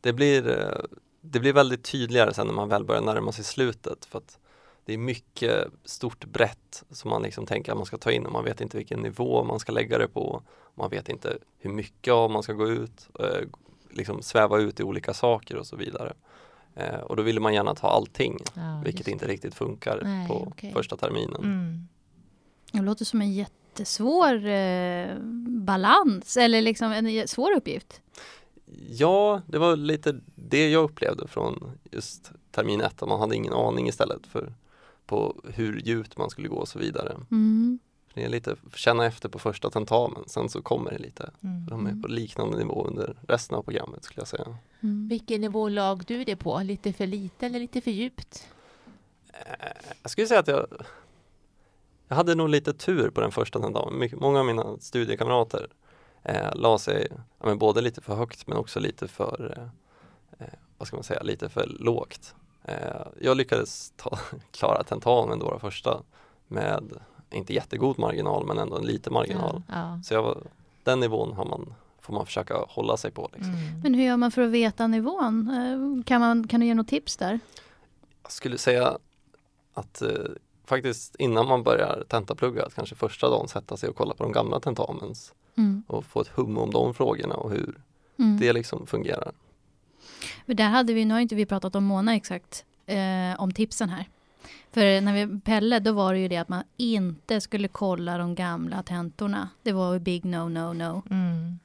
det 0.00 0.12
blir, 0.12 0.58
eh, 0.58 0.84
det 1.22 1.40
blir 1.40 1.52
väldigt 1.52 1.84
tydligare 1.84 2.34
sen 2.34 2.46
när 2.46 2.54
man 2.54 2.68
väl 2.68 2.84
börjar 2.84 3.02
närma 3.02 3.32
sig 3.32 3.44
slutet 3.44 4.04
för 4.04 4.18
att 4.18 4.38
det 4.84 4.92
är 4.94 4.98
mycket 4.98 5.66
stort 5.84 6.24
brett 6.24 6.84
som 6.90 7.10
man 7.10 7.22
liksom 7.22 7.46
tänker 7.46 7.72
att 7.72 7.78
man 7.78 7.86
ska 7.86 7.98
ta 7.98 8.12
in 8.12 8.26
och 8.26 8.32
man 8.32 8.44
vet 8.44 8.60
inte 8.60 8.76
vilken 8.76 9.00
nivå 9.00 9.44
man 9.44 9.60
ska 9.60 9.72
lägga 9.72 9.98
det 9.98 10.08
på. 10.08 10.42
Man 10.74 10.90
vet 10.90 11.08
inte 11.08 11.38
hur 11.58 11.70
mycket 11.70 12.12
av 12.12 12.30
man 12.30 12.42
ska 12.42 12.52
gå 12.52 12.68
ut, 12.68 13.08
eh, 13.20 13.48
liksom 13.90 14.22
sväva 14.22 14.58
ut 14.58 14.80
i 14.80 14.82
olika 14.82 15.14
saker 15.14 15.56
och 15.56 15.66
så 15.66 15.76
vidare. 15.76 16.12
Eh, 16.74 17.00
och 17.00 17.16
då 17.16 17.22
vill 17.22 17.40
man 17.40 17.54
gärna 17.54 17.74
ta 17.74 17.88
allting, 17.88 18.38
Ja, 18.54 18.82
vilket 18.84 19.08
inte 19.08 19.26
riktigt 19.26 19.54
funkar 19.54 20.00
Nej, 20.02 20.28
på 20.28 20.34
okej. 20.34 20.72
första 20.72 20.96
terminen. 20.96 21.36
Mm. 21.44 21.88
Det 22.72 22.82
låter 22.82 23.04
som 23.04 23.20
en 23.20 23.32
jättesvår 23.32 24.46
eh, 24.46 25.16
balans 25.46 26.36
eller 26.36 26.62
liksom 26.62 26.92
en 26.92 27.28
svår 27.28 27.52
uppgift. 27.56 28.00
Ja, 28.90 29.42
det 29.46 29.58
var 29.58 29.76
lite 29.76 30.20
det 30.34 30.70
jag 30.70 30.84
upplevde 30.84 31.28
från 31.28 31.70
just 31.90 32.32
termin 32.50 32.80
ett, 32.80 33.00
man 33.00 33.20
hade 33.20 33.36
ingen 33.36 33.52
aning 33.52 33.88
istället 33.88 34.26
för 34.26 34.54
på 35.06 35.42
hur 35.44 35.80
djupt 35.84 36.16
man 36.16 36.30
skulle 36.30 36.48
gå 36.48 36.56
och 36.56 36.68
så 36.68 36.78
vidare. 36.78 37.16
Mm. 37.30 37.78
Det 38.14 38.24
är 38.24 38.28
lite 38.28 38.56
känna 38.74 39.06
efter 39.06 39.28
på 39.28 39.38
första 39.38 39.70
tentamen, 39.70 40.22
sen 40.26 40.48
så 40.48 40.62
kommer 40.62 40.90
det 40.90 40.98
lite. 40.98 41.30
Mm. 41.42 41.66
De 41.66 41.86
är 41.86 42.02
på 42.02 42.08
liknande 42.08 42.58
nivå 42.58 42.84
under 42.86 43.16
resten 43.28 43.56
av 43.58 43.62
programmet 43.62 44.04
skulle 44.04 44.20
jag 44.20 44.28
säga. 44.28 44.56
Mm. 44.80 45.08
Vilken 45.08 45.40
nivå 45.40 45.68
lag 45.68 46.04
du 46.06 46.24
det 46.24 46.36
på? 46.36 46.58
Lite 46.58 46.92
för 46.92 47.06
lite 47.06 47.46
eller 47.46 47.58
lite 47.58 47.80
för 47.80 47.90
djupt? 47.90 48.46
Eh, 49.32 49.66
Jag 50.02 50.10
skulle 50.10 50.26
säga 50.26 50.40
att 50.40 50.48
jag 50.48 50.66
jag 52.08 52.16
hade 52.16 52.34
nog 52.34 52.48
lite 52.48 52.72
tur 52.72 53.10
på 53.10 53.20
den 53.20 53.32
första 53.32 53.60
tentamen. 53.60 54.10
Många 54.16 54.38
av 54.38 54.46
mina 54.46 54.78
studiekamrater 54.78 55.66
eh, 56.22 56.50
la 56.54 56.78
sig 56.78 57.06
ja, 57.10 57.46
men 57.46 57.58
både 57.58 57.80
lite 57.80 58.00
för 58.00 58.14
högt 58.14 58.46
men 58.46 58.56
också 58.58 58.80
lite 58.80 59.08
för, 59.08 59.54
eh, 59.58 60.44
eh, 60.46 60.52
vad 60.78 60.88
ska 60.88 60.96
man 60.96 61.04
säga, 61.04 61.22
lite 61.22 61.48
för 61.48 61.66
lågt. 61.80 62.34
Eh, 62.64 63.06
jag 63.20 63.36
lyckades 63.36 63.92
ta, 63.96 64.18
klara 64.50 64.82
tentamen 64.84 65.38
då, 65.38 65.58
första 65.58 66.02
med 66.48 66.92
inte 67.30 67.54
jättegod 67.54 67.98
marginal 67.98 68.46
men 68.46 68.58
ändå 68.58 68.76
en 68.76 68.86
liten 68.86 69.12
marginal. 69.12 69.62
Ja, 69.68 69.74
ja. 69.74 70.00
Så 70.04 70.14
jag, 70.14 70.22
var- 70.22 70.42
den 70.84 71.00
nivån 71.00 71.32
har 71.32 71.44
man, 71.44 71.74
får 72.00 72.14
man 72.14 72.26
försöka 72.26 72.56
hålla 72.68 72.96
sig 72.96 73.10
på. 73.10 73.30
Liksom. 73.32 73.54
Mm. 73.54 73.80
Men 73.82 73.94
hur 73.94 74.04
gör 74.04 74.16
man 74.16 74.30
för 74.30 74.42
att 74.42 74.50
veta 74.50 74.86
nivån? 74.86 75.48
Eh, 75.50 76.04
Kan, 76.04 76.20
man, 76.20 76.48
kan 76.48 76.60
du 76.60 76.66
ge 76.66 76.74
något 76.74 76.88
tips 76.88 77.16
där? 77.16 77.40
Jag 78.22 78.32
skulle 78.32 78.58
säga 78.58 78.98
att 79.74 80.02
eh, 80.02 80.08
faktiskt 80.64 81.16
innan 81.16 81.46
man 81.46 81.62
börjar 81.62 82.04
tentaplugga, 82.08 82.64
att 82.66 82.74
kanske 82.74 82.94
första 82.94 83.28
dagen 83.28 83.48
sätta 83.48 83.76
sig 83.76 83.88
och 83.88 83.96
kolla 83.96 84.14
på 84.14 84.22
de 84.22 84.32
gamla 84.32 84.60
tentamens 84.60 85.34
Mm. 85.58 85.82
och 85.86 86.04
få 86.04 86.20
ett 86.20 86.28
hum 86.28 86.58
om 86.58 86.70
de 86.70 86.94
frågorna 86.94 87.34
och 87.34 87.50
hur 87.50 87.80
Mm. 88.18 88.38
det 88.40 88.52
liksom 88.52 88.86
fungerar. 88.86 89.32
För 90.46 90.54
där 90.54 90.68
hade 90.68 90.92
vi, 90.92 91.04
nu 91.04 91.14
har 91.14 91.20
inte 91.20 91.34
vi 91.34 91.46
pratat 91.46 91.74
om 91.74 91.84
Mona 91.84 92.14
exakt, 92.14 92.64
eh, 92.86 93.40
om 93.40 93.52
tipsen 93.52 93.88
här. 93.88 94.08
För 94.72 95.00
när 95.00 95.26
vi 95.26 95.40
Pelle, 95.40 95.80
då 95.80 95.92
var 95.92 96.12
det 96.14 96.18
ju 96.20 96.28
det 96.28 96.36
att 96.36 96.48
man 96.48 96.62
inte 96.76 97.40
skulle 97.40 97.68
kolla 97.68 98.18
de 98.18 98.34
gamla 98.34 98.82
tentorna. 98.82 99.48
Det 99.62 99.72
var 99.72 99.92
ju 99.92 99.98
big 99.98 100.24
no, 100.24 100.48
no, 100.48 100.72
no. 100.72 101.02
Mm. 101.10 101.58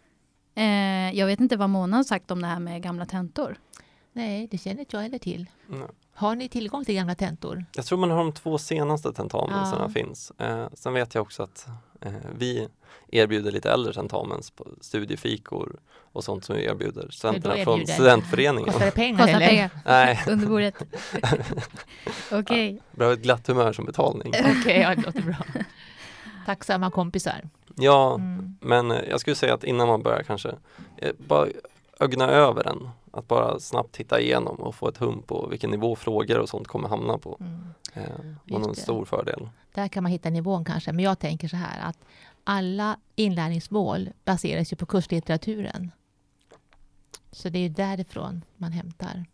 Eh, 0.56 1.18
jag 1.20 1.28
vet 1.28 1.40
inte 1.40 1.58
vad 1.58 1.70
Mona 1.70 1.98
har 1.98 2.04
sagt 2.04 2.32
om 2.32 2.42
det 2.42 2.48
här 2.48 2.60
med 2.60 2.84
gamla 2.84 3.06
tentor. 3.06 3.58
Nej, 4.14 4.48
det 4.52 4.58
känner 4.58 4.80
inte 4.80 4.96
jag 4.96 5.04
heller 5.04 5.20
till. 5.20 5.46
Mm. 5.70 5.88
Har 6.14 6.36
ni 6.36 6.50
tillgång 6.50 6.86
till 6.86 6.96
gamla 6.96 7.16
tentor? 7.16 7.66
Jag 7.76 7.86
tror 7.86 7.98
man 8.00 8.12
har 8.12 8.18
de 8.18 8.32
två 8.34 8.58
senaste 8.58 9.14
tentamensarna 9.14 9.84
Ja. 9.84 9.90
finns. 9.90 10.32
Eh, 10.38 10.68
sen 10.74 10.94
vet 10.94 11.16
jag 11.16 11.22
också 11.22 11.44
att 11.44 11.68
vi 12.38 12.68
erbjuder 13.12 13.52
lite 13.52 13.72
äldre 13.72 13.94
tentamens 13.94 14.52
på 14.52 14.68
studiefikor 14.82 15.80
och 16.12 16.24
sånt 16.24 16.46
som 16.46 16.56
vi 16.56 16.66
erbjuder 16.66 17.10
studenterna 17.12 17.56
från 17.64 17.88
studentföreningen. 17.88 18.66
Kostar 18.70 18.86
det 18.86 18.92
pengar 18.92 19.18
Kostar 19.18 19.36
eller? 19.36 19.48
pengar 19.48 19.70
Nej, 19.86 20.20
under 20.28 20.48
bordet. 20.48 20.76
Okej. 22.32 22.82
behöver 22.92 23.16
ett 23.18 23.24
glatt 23.24 23.48
humör 23.48 23.74
som 23.74 23.86
betalning. 23.86 24.34
Okej, 24.62 24.80
ja, 24.82 24.96
det 24.96 25.02
låter 25.02 25.22
bra. 25.22 25.36
Tacksamma 26.46 26.92
kompisar. 26.92 27.42
Ja, 27.76 28.14
Mm. 28.16 28.56
men 28.62 28.92
eh, 28.92 29.02
jag 29.10 29.20
skulle 29.20 29.36
säga 29.36 29.54
att 29.54 29.64
innan 29.64 29.88
man 29.88 30.04
börjar 30.04 30.24
kanske 30.24 30.50
eh, 30.98 31.12
bara 31.18 31.48
ögna 32.00 32.28
över 32.30 32.64
den. 32.64 32.90
Att 33.12 33.28
bara 33.28 33.60
snabbt 33.60 33.92
titta 33.92 34.20
igenom 34.22 34.56
och 34.56 34.76
få 34.76 34.88
ett 34.88 34.98
hum 34.98 35.22
på 35.22 35.48
vilken 35.48 35.70
nivå 35.72 35.96
frågor 35.96 36.40
och 36.40 36.50
sånt 36.50 36.68
kommer 36.68 36.90
hamna 36.90 37.18
på. 37.18 37.38
Mm. 37.40 37.60
Eh, 37.94 38.04
var 38.60 38.70
det. 38.70 38.76
stor 38.76 39.06
fördel. 39.06 39.50
Där 39.74 39.88
kan 39.88 40.04
man 40.04 40.12
hitta 40.12 40.30
nivån 40.30 40.66
kanske, 40.66 40.92
men 40.92 41.06
jag 41.06 41.20
tänker 41.20 41.48
så 41.48 41.56
här 41.58 41.90
att 41.90 41.98
alla 42.44 42.98
inlärningsmål 43.16 44.10
baseras 44.26 44.74
ju 44.74 44.78
på 44.78 44.86
kurslitteraturen. 44.86 45.92
Så 47.32 47.50
det 47.50 47.60
är 47.60 47.64
ju 47.64 47.70
därifrån 47.70 48.42
man 48.58 48.72
hämtar 48.72 49.26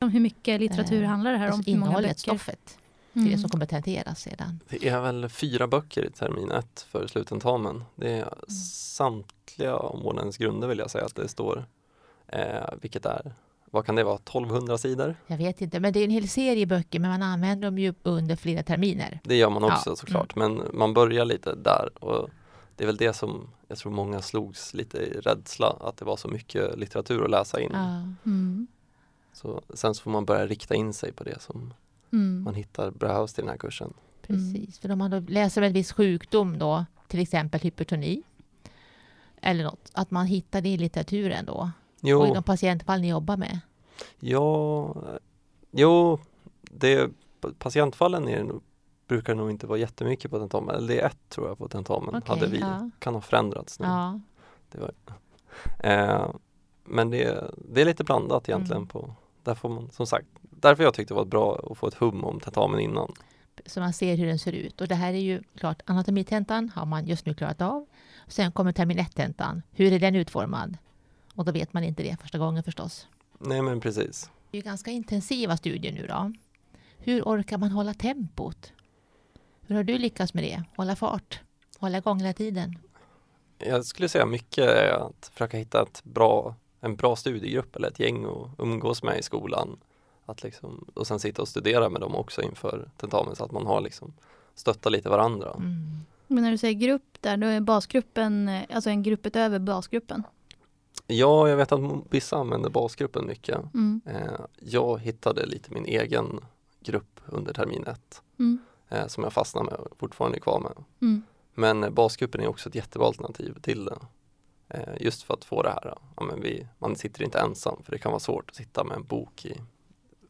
Om 0.00 0.08
hur 0.08 0.20
mycket 0.20 0.60
litteratur 0.60 1.02
Eh, 1.02 1.08
handlar 1.08 1.32
det 1.32 1.38
här 1.38 1.46
om? 1.46 1.52
alltså 1.54 1.70
Hur 1.70 1.78
många 1.78 1.86
innehållet, 1.90 2.10
böcker? 2.10 2.20
stoffet, 2.20 2.66
till 3.12 3.20
Mm. 3.22 3.32
det 3.32 3.38
som 3.38 3.50
kommer 3.50 3.66
tenteras 3.66 4.20
sedan. 4.20 4.60
Det 4.68 4.88
är 4.88 5.00
väl 5.00 5.28
fyra 5.28 5.66
böcker 5.68 6.04
i 6.06 6.10
termin 6.10 6.50
ett 6.50 6.80
för 6.90 7.06
slutentamen. 7.06 7.84
Det 7.94 8.12
är 8.12 8.34
samtliga 8.72 9.76
omvårdnadens 9.76 10.36
grunder 10.36 10.68
vill 10.68 10.78
jag 10.78 10.90
säga 10.90 11.04
att 11.04 11.14
det 11.14 11.28
står. 11.28 11.64
Eh, 12.28 12.74
vilket 12.80 13.06
är, 13.06 13.32
vad 13.70 13.86
kan 13.86 13.94
det 13.94 14.04
vara, 14.04 14.16
1200 14.16 14.78
sidor? 14.78 15.16
Jag 15.26 15.36
vet 15.36 15.60
inte, 15.60 15.80
men 15.80 15.92
det 15.92 16.00
är 16.00 16.04
en 16.04 16.10
hel 16.10 16.28
serie 16.28 16.66
böcker, 16.66 17.00
men 17.00 17.10
man 17.10 17.22
använder 17.22 17.66
dem 17.68 17.78
ju 17.78 17.94
under 18.02 18.36
flera 18.36 18.62
terminer. 18.62 19.20
Det 19.24 19.36
gör 19.36 19.50
man 19.50 19.62
Ja, 19.62 19.74
också 19.76 19.96
såklart, 19.96 20.36
men 20.36 20.62
man 20.72 20.94
börjar 20.94 21.24
lite 21.24 21.54
där 21.54 22.04
och 22.04 22.28
det 22.76 22.84
är 22.84 22.86
väl 22.86 22.96
det 22.96 23.12
som 23.12 23.48
jag 23.68 23.78
tror 23.78 23.92
många 23.92 24.22
slogs 24.22 24.74
lite 24.74 24.98
i 24.98 25.20
rädsla 25.20 25.76
att 25.80 25.96
det 25.96 26.04
var 26.04 26.16
så 26.16 26.28
mycket 26.28 26.78
litteratur 26.78 27.24
att 27.24 27.30
läsa 27.30 27.60
in. 27.60 27.70
Ja. 27.72 28.02
Mm. 28.30 28.66
Så, 29.32 29.62
sen 29.74 29.94
så 29.94 30.02
får 30.02 30.10
man 30.10 30.24
börja 30.24 30.46
rikta 30.46 30.74
in 30.74 30.92
sig 30.92 31.12
på 31.12 31.24
det 31.24 31.42
som 31.42 31.74
Mm. 32.12 32.42
man 32.42 32.54
hittar 32.54 32.90
behövs 32.90 33.32
till 33.34 33.42
den 33.44 33.50
här 33.50 33.58
kursen. 33.58 33.92
Precis, 34.26 34.78
för 34.78 34.90
om 34.90 34.98
man 34.98 35.24
läser 35.28 35.62
en 35.62 35.72
viss 35.72 35.92
sjukdom 35.92 36.58
då, 36.58 36.84
till 37.06 37.20
exempel 37.20 37.60
hypertoni, 37.60 38.22
eller 39.42 39.64
något, 39.64 39.90
att 39.92 40.10
man 40.10 40.26
hittar 40.26 40.60
det 40.60 40.68
i 40.68 40.76
litteraturen 40.78 41.44
då, 41.46 41.70
och 42.02 42.08
i 42.08 42.10
Jo, 42.10 42.34
de 42.34 42.42
patientfall 42.42 43.00
ni 43.00 43.08
jobbar 43.10 43.36
med. 43.36 43.60
ja, 44.20 44.94
jo, 45.70 46.18
det, 46.62 47.10
patientfallen 47.58 48.28
är 48.28 48.44
det 48.44 48.52
brukar 49.08 49.34
det 49.34 49.40
nog 49.40 49.50
inte 49.50 49.66
vara 49.66 49.78
jättemycket 49.78 50.30
på 50.30 50.38
tentamen, 50.38 50.74
eller 50.74 50.88
det 50.88 51.00
är 51.00 51.06
ett 51.06 51.28
tror 51.28 51.48
jag 51.48 51.58
på 51.58 51.68
tentamen, 51.68 52.08
Okej, 52.14 52.22
hade 52.26 52.46
vi, 52.46 52.58
ja. 52.58 52.90
kan 52.98 53.14
ha 53.14 53.20
förändrats 53.20 53.78
nu. 53.80 53.86
Ja, 53.86 54.20
Eh, 55.78 56.30
men 56.84 57.10
det, 57.10 57.50
det 57.56 57.80
är 57.80 57.84
lite 57.84 58.04
blandat 58.04 58.48
egentligen 58.48 58.76
Mm. 58.82 58.88
på, 58.88 59.10
där 59.42 59.54
får 59.54 59.68
man 59.68 59.90
som 59.90 60.06
sagt, 60.06 60.26
därför 60.40 60.82
jag 60.84 60.94
tyckte 60.94 61.14
det 61.14 61.18
var 61.18 61.24
bra 61.24 61.60
att 61.70 61.78
få 61.78 61.86
ett 61.86 61.94
hum 61.94 62.24
om 62.24 62.40
tentamen 62.40 62.80
innan. 62.80 63.12
så 63.66 63.80
man 63.80 63.92
ser 63.92 64.16
hur 64.16 64.26
den 64.26 64.38
ser 64.38 64.52
ut. 64.52 64.80
Och 64.80 64.88
det 64.88 64.94
här 64.94 65.12
är 65.12 65.18
ju 65.18 65.42
klart, 65.56 65.82
anatomitentan 65.86 66.70
har 66.74 66.86
man 66.86 67.06
just 67.06 67.26
nu 67.26 67.34
klarat 67.34 67.60
av. 67.62 67.86
Sen 68.28 68.52
kommer 68.52 68.72
termin 68.72 68.98
1-tentan. 68.98 69.62
Hur 69.70 69.92
är 69.92 69.98
den 69.98 70.14
utformad? 70.16 70.76
Och 71.38 71.44
då 71.44 71.52
vet 71.52 71.72
man 71.72 71.84
inte 71.84 72.02
det 72.02 72.16
första 72.20 72.38
gången 72.38 72.62
förstås. 72.62 73.06
Nej 73.38 73.62
men 73.62 73.80
precis. 73.80 74.30
Det 74.50 74.58
är 74.58 74.62
ju 74.62 74.64
ganska 74.64 74.90
intensiva 74.90 75.56
studier 75.56 75.92
nu 75.92 76.06
då. 76.06 76.32
Hur 76.98 77.22
orkar 77.22 77.58
man 77.58 77.70
hålla 77.70 77.94
tempot? 77.94 78.72
Hur 79.60 79.76
har 79.76 79.82
du 79.82 79.98
lyckats 79.98 80.34
med 80.34 80.44
det? 80.44 80.62
Hålla 80.76 80.96
fart? 80.96 81.40
Hålla 81.78 81.98
igång 81.98 82.20
hela 82.20 82.32
tiden? 82.32 82.78
Jag 83.58 83.84
skulle 83.84 84.08
säga 84.08 84.26
mycket 84.26 84.64
är 84.64 84.90
att 84.90 85.30
försöka 85.32 85.56
hitta 85.56 85.82
ett 85.82 86.04
bra, 86.04 86.54
en 86.80 86.96
bra 86.96 87.16
studiegrupp 87.16 87.76
eller 87.76 87.88
ett 87.88 88.00
gäng 88.00 88.24
att 88.24 88.48
umgås 88.58 89.02
med 89.02 89.18
i 89.18 89.22
skolan. 89.22 89.78
Att 90.26 90.42
liksom, 90.42 90.86
och 90.94 91.06
sen 91.06 91.20
sitta 91.20 91.42
och 91.42 91.48
studera 91.48 91.88
med 91.88 92.00
dem 92.00 92.14
också 92.14 92.42
inför 92.42 92.90
tentamen 92.96 93.36
så 93.36 93.44
att 93.44 93.52
man 93.52 93.66
har 93.66 93.80
liksom 93.80 94.12
stöttat 94.54 94.92
lite 94.92 95.08
varandra. 95.08 95.50
Mm. 95.50 96.00
Men 96.26 96.44
när 96.44 96.50
du 96.50 96.58
säger 96.58 96.74
grupp 96.74 97.16
där, 97.20 97.36
då 97.36 97.46
är 97.46 97.60
basgruppen, 97.60 98.48
eh, 98.48 98.62
alltså 98.70 98.90
en 98.90 99.02
grupp 99.02 99.26
utöver 99.26 99.58
basgruppen? 99.58 100.22
Ja, 101.10 101.48
jag 101.48 101.56
vet 101.56 101.72
att 101.72 101.80
vissa 102.10 102.36
använder 102.36 102.70
basgruppen 102.70 103.26
mycket. 103.26 103.58
Mm. 103.74 104.00
Eh, 104.06 104.40
jag 104.58 105.00
hittade 105.00 105.46
lite 105.46 105.72
min 105.72 105.84
egen 105.86 106.40
grupp 106.80 107.20
under 107.26 107.52
termin 107.52 107.86
ett 107.86 108.22
Mm. 108.38 108.58
eh, 108.88 109.06
som 109.06 109.22
jag 109.24 109.32
fastnade 109.32 109.64
med 109.70 109.74
och 109.74 109.98
fortfarande 109.98 110.38
är 110.38 110.40
kvar 110.40 110.60
med. 110.60 110.72
Mm. 111.02 111.22
Men 111.54 111.84
eh, 111.84 111.90
basgruppen 111.90 112.40
är 112.40 112.46
också 112.48 112.68
ett 112.68 112.74
jättebra 112.74 113.06
alternativ 113.06 113.54
till 113.62 113.84
det. 113.84 113.98
Just 115.00 115.22
för 115.22 115.34
att 115.34 115.44
få 115.44 115.62
det 115.62 115.68
här, 115.70 115.94
ja, 116.16 116.22
men 116.24 116.40
vi, 116.40 116.66
man 116.78 116.96
sitter 116.96 117.22
inte 117.22 117.38
ensam 117.38 117.82
för 117.82 117.92
det 117.92 117.98
kan 117.98 118.12
vara 118.12 118.20
svårt 118.20 118.50
att 118.50 118.56
sitta 118.56 118.84
med 118.84 118.96
en 118.96 119.04
bok 119.04 119.44
i 119.44 119.60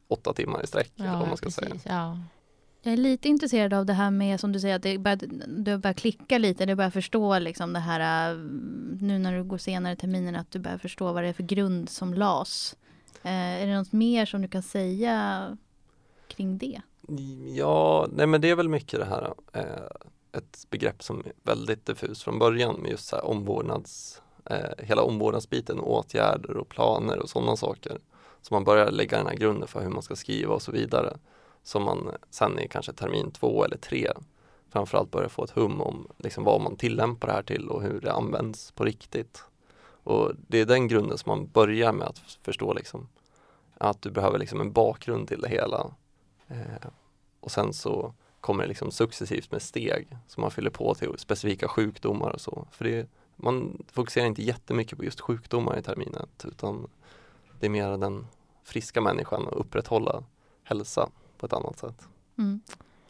åtta 0.09 0.33
timmar 0.33 0.63
i 0.63 0.67
sträck. 0.67 0.93
eller 0.97 1.13
vad 1.13 1.23
Ja, 1.23 1.27
man 1.27 1.37
ska 1.37 1.51
säga. 1.51 1.69
precis. 1.71 1.87
Ja. 1.87 2.19
Jag 2.89 2.93
är 2.93 2.97
lite 2.97 3.29
intresserad 3.29 3.75
av 3.75 3.87
det 3.87 3.93
här 3.93 4.11
med 4.11 4.41
som 4.41 4.53
du 4.53 4.61
säger 4.61 4.77
att 4.77 4.83
det 4.83 4.99
börjar, 4.99 5.19
du 5.47 5.79
börjar 5.79 5.95
klicka 5.95 6.39
lite, 6.39 6.67
du 6.67 6.75
börjar 6.75 6.91
förstå 6.91 7.39
liksom 7.39 7.73
det 7.73 7.79
här 7.79 8.31
äh, 8.31 8.37
nu 9.01 9.19
när 9.19 9.37
du 9.37 9.45
går 9.45 9.59
senare 9.59 9.93
i 9.93 9.97
terminen 9.97 10.37
att 10.37 10.51
du 10.51 10.59
börjar 10.59 10.79
förstå 10.79 11.13
vad 11.13 11.23
det 11.23 11.29
är 11.29 11.33
för 11.33 11.43
grund 11.43 11.89
som 11.89 12.15
las. 12.15 12.77
Eh, 13.23 13.63
är 13.63 13.67
det 13.67 13.77
något 13.77 13.93
mer 13.93 14.27
som 14.27 14.43
du 14.43 14.49
kan 14.49 14.63
säga 14.63 15.57
kring 16.29 16.59
det? 16.59 16.81
Ja, 17.55 18.07
nej 18.13 18.27
men 18.27 18.41
det 18.41 18.51
är 18.51 18.57
väl 18.57 18.69
mycket 18.69 19.01
det 19.01 19.07
här 19.07 19.35
eh, 19.53 20.39
ett 20.39 20.67
begrepp 20.71 21.03
som 21.03 21.19
är 21.19 21.33
väldigt 21.43 21.87
diffust 21.87 22.23
från 22.23 22.39
början 22.39 22.81
med 22.81 22.91
just 22.91 23.09
så 23.09 23.17
här 23.17 23.25
omvårdnads, 23.25 24.23
eh, 24.45 24.85
hela 24.85 25.03
omvårdnadsbiten 25.03 25.81
åtgärder 25.81 26.57
och 26.57 26.69
planer 26.69 27.19
och 27.19 27.31
sådana 27.31 27.57
saker. 27.57 27.99
Så 28.43 28.55
man 28.55 28.65
börjar 28.65 28.91
lägga 28.91 29.17
den 29.17 29.27
här 29.27 29.37
grunden 29.37 29.69
för 29.69 29.83
hur 29.83 29.91
man 29.91 30.03
ska 30.03 30.17
skriva 30.17 30.55
och 30.55 30.63
så 30.63 30.73
vidare. 30.73 31.17
Som 31.63 31.83
man 31.83 32.11
sen 32.31 32.59
i 32.59 32.69
kanske 32.69 32.93
termin 32.93 33.31
två 33.31 33.65
eller 33.65 33.77
tre 33.77 34.13
framförallt 34.71 35.11
börjar 35.11 35.29
få 35.29 35.45
ett 35.45 35.51
hum 35.51 35.81
om 35.81 36.09
liksom 36.17 36.45
vad 36.45 36.61
man 36.61 36.77
tillämpar 36.77 37.29
det 37.29 37.35
här 37.35 37.43
till 37.43 37.69
och 37.69 37.83
hur 37.83 38.01
det 38.01 38.13
används 38.13 38.73
på 38.73 38.85
riktigt. 38.85 39.43
Och 40.03 40.33
det 40.49 40.61
är 40.61 40.67
den 40.67 40.89
grunden 40.89 41.19
som 41.19 41.31
man 41.31 41.47
börjar 41.47 41.93
med 41.93 42.07
att 42.07 42.19
förstå 42.19 42.73
liksom 42.73 43.09
att 43.79 44.03
du 44.03 44.11
behöver 44.11 44.39
liksom 44.39 44.61
en 44.61 44.73
bakgrund 44.73 45.29
till 45.29 45.41
det 45.41 45.49
hela. 45.49 45.91
Eh, 46.49 46.89
och 47.41 47.51
sen 47.51 47.73
så 47.73 48.15
kommer 48.41 48.63
det 48.63 48.69
liksom 48.69 48.91
successivt 48.91 49.53
med 49.53 49.63
steg 49.63 50.17
som 50.27 50.41
man 50.41 50.51
fyller 50.51 50.71
på 50.71 50.95
till 50.95 51.15
specifika 51.19 51.69
sjukdomar 51.69 52.31
och 52.31 52.41
så. 52.41 52.67
För 52.71 52.85
det, 52.85 53.09
man 53.37 53.83
fokuserar 53.93 54.27
inte 54.27 54.43
jättemycket 54.43 54.99
på 54.99 55.05
just 55.05 55.21
sjukdomar 55.21 55.79
i 55.79 55.83
terminet 55.83 56.45
utan 56.45 56.91
det 57.61 57.67
är 57.67 57.71
mer 57.71 57.97
den 57.97 58.27
friska 58.65 59.01
människan 59.01 59.47
och 59.47 59.61
upprätthålla 59.61 60.25
hälsa 60.65 61.11
på 61.39 61.47
ett 61.47 61.53
annat 61.53 61.79
sätt. 61.79 62.09
Mm. 62.39 62.61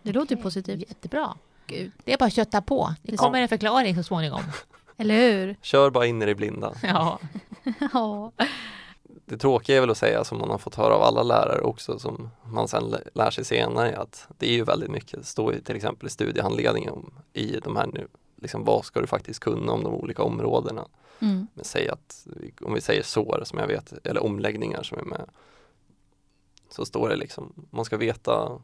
Det 0.02 0.12
låter 0.12 0.36
ju 0.36 0.42
positivt. 0.42 0.80
Jättebra. 0.88 1.34
Gud. 1.66 1.92
Det 2.04 2.12
är 2.12 2.18
bara 2.18 2.24
att 2.24 2.32
kötta 2.34 2.62
på. 2.62 2.94
Det 3.02 3.10
Det- 3.12 3.16
kommer 3.16 3.40
en 3.42 3.48
förklaring 3.48 3.94
så 3.96 4.02
småningom. 4.02 4.42
Eller 4.96 5.14
hur? 5.16 5.56
Kör 5.62 5.90
bara 5.90 6.06
in 6.06 6.22
i 6.22 6.26
det 6.26 6.34
blinda. 6.34 6.72
Ja. 6.82 7.18
ja. 7.92 8.32
Det 9.24 9.36
tråkiga 9.38 9.76
är 9.76 9.80
väl 9.80 9.90
att 9.90 9.98
säga 9.98 10.24
som 10.24 10.38
man 10.38 10.50
har 10.50 10.58
fått 10.58 10.74
höra 10.74 10.94
av 10.94 11.02
alla 11.02 11.22
lärare 11.22 11.60
också 11.60 11.98
som 11.98 12.30
man 12.44 12.68
sen 12.68 12.84
lä- 12.84 13.02
lär 13.14 13.30
sig 13.30 13.44
senare 13.44 13.96
att 13.98 14.28
det 14.38 14.48
är 14.48 14.52
ju 14.52 14.64
väldigt 14.64 14.90
mycket, 14.90 15.26
står 15.26 15.54
ju 15.54 15.60
till 15.60 15.76
exempel 15.76 16.06
i 16.06 16.10
studiehandledningen 16.10 16.92
om, 16.92 17.12
i 17.32 17.60
de 17.64 17.76
här 17.76 17.86
nu, 17.86 18.08
liksom 18.36 18.64
vad 18.64 18.84
ska 18.84 19.00
du 19.00 19.06
faktiskt 19.06 19.40
kunna 19.40 19.72
om 19.72 19.82
de 19.84 19.92
olika 19.94 20.22
områdena. 20.22 20.84
Mm. 21.20 21.46
Men 21.54 21.64
säg 21.64 21.88
att, 21.88 22.26
om 22.62 22.74
vi 22.74 22.80
säger 22.80 23.02
sår 23.02 23.42
som 23.44 23.58
jag 23.58 23.66
vet, 23.66 24.06
eller 24.06 24.22
omläggningar 24.24 24.82
som 24.82 24.98
är 24.98 25.02
med, 25.04 25.24
så 26.78 26.84
står 26.84 27.08
det 27.08 27.16
liksom, 27.16 27.52
man 27.70 27.84
ska 27.84 27.96
veta 27.96 28.60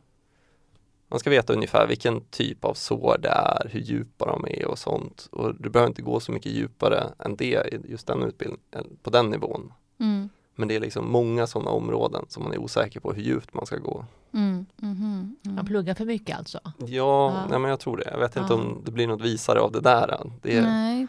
man 1.08 1.20
ska 1.20 1.30
veta 1.30 1.52
ungefär 1.52 1.86
vilken 1.86 2.20
typ 2.20 2.64
av 2.64 2.74
sår 2.74 3.18
det 3.22 3.28
är, 3.28 3.68
hur 3.70 3.80
djupa 3.80 4.26
de 4.26 4.44
är 4.48 4.66
och 4.66 4.78
sånt. 4.78 5.28
Och 5.32 5.54
du 5.54 5.70
behöver 5.70 5.88
inte 5.88 6.02
gå 6.02 6.20
så 6.20 6.32
mycket 6.32 6.52
djupare 6.52 7.04
än 7.18 7.36
det 7.36 7.44
i 7.72 7.90
just 7.90 8.06
den 8.06 8.22
utbildningen, 8.22 8.96
på 9.02 9.10
den 9.10 9.30
nivån. 9.30 9.72
Mm. 10.00 10.28
Men 10.54 10.68
det 10.68 10.76
är 10.76 10.80
liksom 10.80 11.10
många 11.10 11.46
sådana 11.46 11.70
områden 11.70 12.24
som 12.28 12.42
man 12.42 12.52
är 12.52 12.58
osäker 12.58 13.00
på 13.00 13.12
hur 13.12 13.22
djupt 13.22 13.54
man 13.54 13.66
ska 13.66 13.76
gå. 13.76 14.04
Mm. 14.32 14.66
Man 14.76 15.36
mm. 15.46 15.66
pluggar 15.66 15.94
för 15.94 16.04
mycket 16.04 16.38
alltså? 16.38 16.60
Ja, 16.64 16.74
Ja. 16.86 17.46
Nej, 17.50 17.58
men 17.58 17.70
jag 17.70 17.80
tror 17.80 17.96
det. 17.96 18.10
Jag 18.10 18.18
vet 18.18 18.36
inte 18.36 18.52
Ja. 18.52 18.60
om 18.60 18.82
det 18.84 18.90
blir 18.90 19.06
något 19.06 19.20
visare 19.22 19.60
av 19.60 19.72
det 19.72 19.80
där. 19.80 20.32
Det 20.42 20.56
är, 20.56 20.62
Nej. 20.62 21.06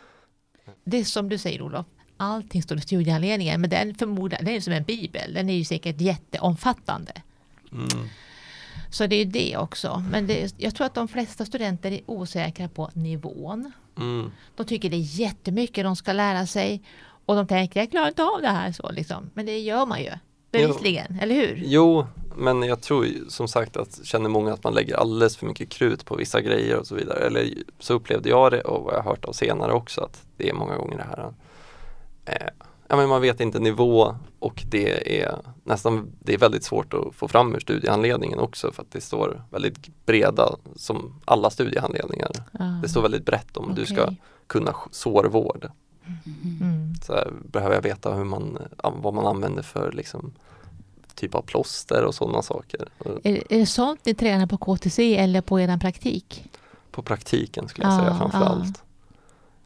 Det 0.84 0.98
är 0.98 1.04
som 1.04 1.30
du 1.30 1.38
säger 1.38 1.62
Olof, 1.62 1.86
allting 2.18 2.64
står 2.64 2.78
i 2.78 2.82
studiehandledningen 2.82 3.62
men 3.62 3.70
den 3.70 3.96
förmodar, 3.96 4.38
den 4.38 4.48
är 4.48 4.60
som 4.60 4.74
en 4.74 4.84
bibel, 4.84 5.34
den 5.34 5.50
är 5.50 5.54
ju 5.54 5.64
säkert 5.64 6.02
jätteomfattande. 6.02 7.12
mm, 7.72 7.88
Så 8.92 9.08
det 9.08 9.16
är 9.16 9.26
det 9.26 9.58
också. 9.58 10.04
Men 10.12 10.28
det, 10.28 10.54
jag 10.58 10.76
tror 10.76 10.88
att 10.88 10.94
de 10.96 11.08
flesta 11.08 11.46
studenter 11.46 11.92
är 11.92 12.02
osäkra 12.06 12.68
på 12.68 12.90
nivån. 12.94 13.72
mm, 13.98 14.32
De 14.56 14.66
tycker 14.66 14.90
det 14.90 14.96
är 14.96 15.20
jättemycket 15.20 15.84
de 15.84 15.96
ska 15.96 16.14
lära 16.14 16.46
sig 16.48 16.82
och 17.26 17.36
de 17.36 17.48
tänker 17.48 17.80
jag 17.80 17.92
klarar 17.92 18.08
inte 18.08 18.24
av 18.24 18.42
det 18.42 18.48
här 18.48 18.72
så 18.72 18.92
liksom. 18.92 19.30
Men 19.34 19.46
det 19.46 19.60
gör 19.60 19.86
man 19.86 20.02
ju 20.04 20.12
bevisligen, 20.52 21.20
eller 21.22 21.36
hur? 21.36 21.64
Jo, 21.66 22.08
men 22.36 22.64
jag 22.64 22.82
tror 22.82 23.06
ju, 23.06 23.30
som 23.30 23.48
sagt 23.48 23.78
att 23.78 24.00
känner 24.06 24.30
många 24.30 24.54
att 24.54 24.64
man 24.64 24.74
lägger 24.74 24.96
alldeles 24.96 25.38
för 25.38 25.46
mycket 25.46 25.70
krut 25.70 26.06
på 26.06 26.16
vissa 26.16 26.42
grejer 26.42 26.78
och 26.78 26.88
så 26.88 26.96
vidare. 26.96 27.26
Eller 27.28 27.54
så 27.80 27.94
upplevde 27.94 28.30
jag 28.30 28.52
det 28.52 28.62
och 28.62 28.84
vad 28.84 28.94
jag 28.94 29.00
har 29.02 29.10
hört 29.12 29.26
av 29.26 29.34
senare 29.34 29.74
också 29.74 30.02
att 30.02 30.24
det 30.38 30.50
är 30.50 30.54
många 30.54 30.78
gånger 30.78 30.98
det 30.98 31.04
här. 31.04 31.34
Eh, 32.26 32.48
ja, 32.88 32.96
men 32.96 33.10
man 33.10 33.22
vet 33.22 33.40
inte 33.40 33.60
nivå 33.60 34.16
och 34.40 34.64
det 34.68 35.22
är 35.22 35.36
nästan 35.64 36.12
det 36.20 36.34
är 36.34 36.38
väldigt 36.38 36.64
svårt 36.64 36.94
att 36.94 37.16
få 37.16 37.28
fram 37.28 37.56
ur 37.56 37.60
studiehandledningen 37.60 38.40
också 38.40 38.72
för 38.72 38.82
att 38.82 38.92
det 38.92 39.02
står 39.02 39.44
väldigt 39.52 40.06
breda 40.06 40.56
som 40.76 41.22
alla 41.26 41.50
studiehandledningar. 41.50 42.32
Ja. 42.52 42.80
Det 42.82 42.90
står 42.90 43.02
väldigt 43.02 43.26
brett 43.26 43.58
om 43.58 43.76
du 43.76 43.86
ska 43.86 44.10
kunna 44.48 44.76
sårvård. 44.92 45.72
Mm. 46.62 46.96
Så 47.04 47.14
här, 47.14 47.32
behöver 47.52 47.76
jag 47.76 47.82
veta 47.82 48.14
hur 48.14 48.24
man, 48.24 48.58
vad 48.84 49.14
man 49.14 49.26
använder 49.26 49.64
för 49.64 49.92
liksom, 49.92 50.34
typ 51.16 51.36
av 51.36 51.42
plåster 51.42 52.04
och 52.04 52.16
sådana 52.16 52.42
saker. 52.42 52.88
Är, 53.24 53.54
är 53.54 53.60
det 53.60 53.66
sånt 53.66 54.06
ni 54.06 54.14
tränar 54.14 54.48
på 54.48 54.58
KTC 54.58 55.18
eller 55.18 55.42
på 55.42 55.60
er 55.60 55.78
praktik? 55.78 56.52
På 56.92 57.02
praktiken 57.02 57.68
skulle 57.68 57.88
jag 57.88 57.94
Ja, 57.94 58.00
säga 58.00 58.18
framför 58.18 58.40
ja. 58.40 58.46
allt. 58.46 58.84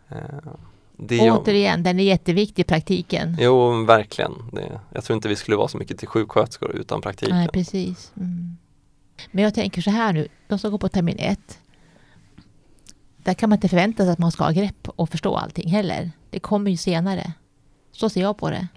Eh, 0.10 0.52
det 1.00 1.32
Återigen, 1.32 1.84
den 1.84 2.00
är 2.00 2.04
jätteviktig 2.04 2.68
praktiken. 2.68 3.38
jo, 3.40 3.86
verkligen. 3.86 4.34
Det, 4.54 4.80
jag 4.94 5.04
tror 5.04 5.16
inte 5.16 5.28
vi 5.28 5.36
skulle 5.36 5.58
vara 5.58 5.68
så 5.68 5.78
mycket 5.78 5.98
till 5.98 6.08
sjuksköterskor 6.08 6.76
utan 6.76 7.02
praktiken. 7.02 7.36
Nej, 7.38 7.48
precis. 7.48 8.12
Mm. 8.18 8.58
Men 9.32 9.44
jag 9.44 9.54
tänker 9.54 9.82
så 9.82 9.90
här 9.92 10.14
nu, 10.14 10.28
de 10.48 10.60
som 10.60 10.72
går 10.72 10.78
på 10.78 10.90
termin 10.90 11.16
ett. 11.20 11.60
Där 13.18 13.34
kan 13.34 13.50
man 13.50 13.58
inte 13.58 13.70
förvänta 13.70 14.04
sig 14.04 14.12
att 14.12 14.20
man 14.20 14.32
ska 14.32 14.44
ha 14.44 14.52
grepp 14.52 14.90
och 14.90 15.10
förstå 15.10 15.36
allting 15.36 15.70
heller. 15.70 16.12
Det 16.30 16.40
kommer 16.40 16.72
ju 16.72 16.78
senare. 16.78 17.34
Så 17.92 18.10
ser 18.10 18.22
jag 18.22 18.38
på 18.38 18.50
det. 18.50 18.68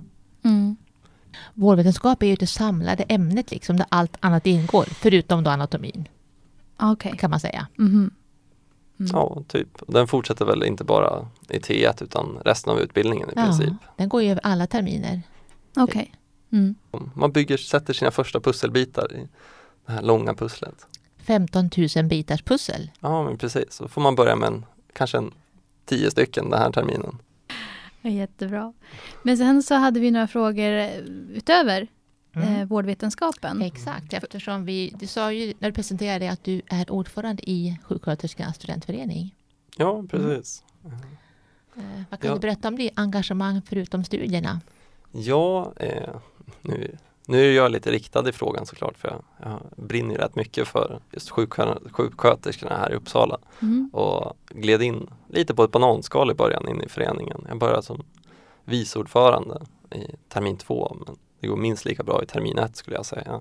Mm. 0.44 0.76
Vårdvetenskap 1.54 2.22
är 2.22 2.26
ju 2.26 2.34
det 2.36 2.46
samlade 2.46 3.02
ämnet 3.02 3.50
liksom, 3.50 3.76
där 3.76 3.86
allt 3.88 4.16
annat 4.20 4.46
ingår, 4.46 4.84
förutom 4.84 5.44
då 5.44 5.50
anatomin, 5.50 6.08
Okej. 6.76 7.14
kan 7.18 7.30
man 7.30 7.40
säga. 7.40 7.66
Mhm. 7.76 8.10
Mm. 9.10 9.10
Ja, 9.12 9.42
typ. 9.48 9.68
Den 9.88 10.08
fortsätter 10.08 10.44
väl 10.44 10.64
inte 10.64 10.84
bara 10.84 11.28
i 11.48 11.58
T1 11.58 12.02
utan 12.02 12.38
resten 12.44 12.72
av 12.72 12.80
utbildningen 12.80 13.28
i 13.28 13.32
Ja, 13.36 13.42
princip. 13.44 13.72
den 13.96 14.08
går 14.08 14.22
ju 14.22 14.30
över 14.30 14.40
alla 14.46 14.66
terminer. 14.66 15.22
Okej. 15.76 16.12
Mm. 16.52 16.74
Man 17.14 17.32
bygger, 17.32 17.56
sätter 17.56 17.92
sina 17.94 18.10
första 18.10 18.40
pusselbitar 18.40 19.12
i 19.12 19.28
det 19.86 19.92
här 19.92 20.02
långa 20.02 20.34
pusslet. 20.34 20.86
15 21.18 21.70
000 21.96 22.04
bitars 22.06 22.42
pussel. 22.42 22.90
Ja, 23.00 23.24
men 23.24 23.38
precis. 23.38 23.72
Så 23.72 23.88
får 23.88 24.00
man 24.00 24.14
börja 24.14 24.36
med 24.36 24.46
en, 24.46 24.66
kanske 24.92 25.18
en 25.18 25.30
tio 25.84 26.10
stycken 26.10 26.50
den 26.50 26.58
här 26.60 26.72
terminen. 26.72 27.18
Ja, 28.02 28.10
Jättebra. 28.10 28.72
Men 29.22 29.36
sen 29.36 29.62
så 29.62 29.74
hade 29.74 30.00
vi 30.00 30.10
några 30.10 30.26
frågor 30.28 30.88
utöver 31.30 31.86
Mm. 32.34 32.48
eh, 32.60 32.64
vårdvetenskapen. 32.66 33.62
Exakt, 33.62 34.12
eftersom 34.12 34.64
vi, 34.64 34.94
du 35.00 35.06
sa 35.06 35.32
ju 35.32 35.54
när 35.58 35.68
du 35.68 35.74
presenterade 35.74 36.30
att 36.30 36.44
du 36.44 36.62
är 36.66 36.90
ordförande 36.92 37.50
i 37.50 37.78
sjuksköterskornas 37.84 38.56
studentförening. 38.56 39.34
Ja, 39.76 40.04
precis. 40.10 40.64
Eh, 41.76 41.82
vad 42.10 42.20
kan 42.20 42.28
Ja. 42.28 42.34
du 42.34 42.40
berätta 42.40 42.68
om 42.68 42.76
det 42.76 42.90
engagemang 42.94 43.62
förutom 43.66 44.04
studierna? 44.04 44.60
Ja, 45.12 45.72
eh, 45.76 46.14
nu, 46.62 46.96
nu 47.26 47.40
är 47.50 47.52
jag 47.52 47.70
lite 47.72 47.90
riktad 47.90 48.28
i 48.28 48.32
frågan 48.32 48.66
såklart 48.66 48.98
för 48.98 49.08
jag, 49.08 49.22
jag 49.50 49.86
brinner 49.86 50.14
rätt 50.14 50.36
mycket 50.36 50.68
för 50.68 51.00
just 51.12 51.30
sjuksköter- 51.30 51.90
sjuksköterskorna 51.92 52.76
här 52.76 52.92
i 52.92 52.94
Uppsala 52.94 53.38
Mm. 53.62 53.90
och 53.92 54.36
gled 54.48 54.82
in 54.82 55.10
lite 55.28 55.54
på 55.54 55.64
ett 55.64 55.70
bananskal 55.70 56.30
i 56.30 56.34
början 56.34 56.68
in 56.68 56.82
i 56.82 56.88
föreningen. 56.88 57.46
Jag 57.48 57.58
började 57.58 57.82
som 57.82 58.02
vice 58.64 58.98
ordförande 58.98 59.62
i 59.94 60.06
termin 60.28 60.56
två 60.56 60.96
men 61.06 61.16
det 61.42 61.48
går 61.48 61.56
minst 61.56 61.84
lika 61.84 62.02
bra 62.02 62.22
i 62.22 62.26
termin 62.26 62.58
ett 62.58 62.76
skulle 62.76 62.96
jag 62.96 63.06
säga. 63.06 63.40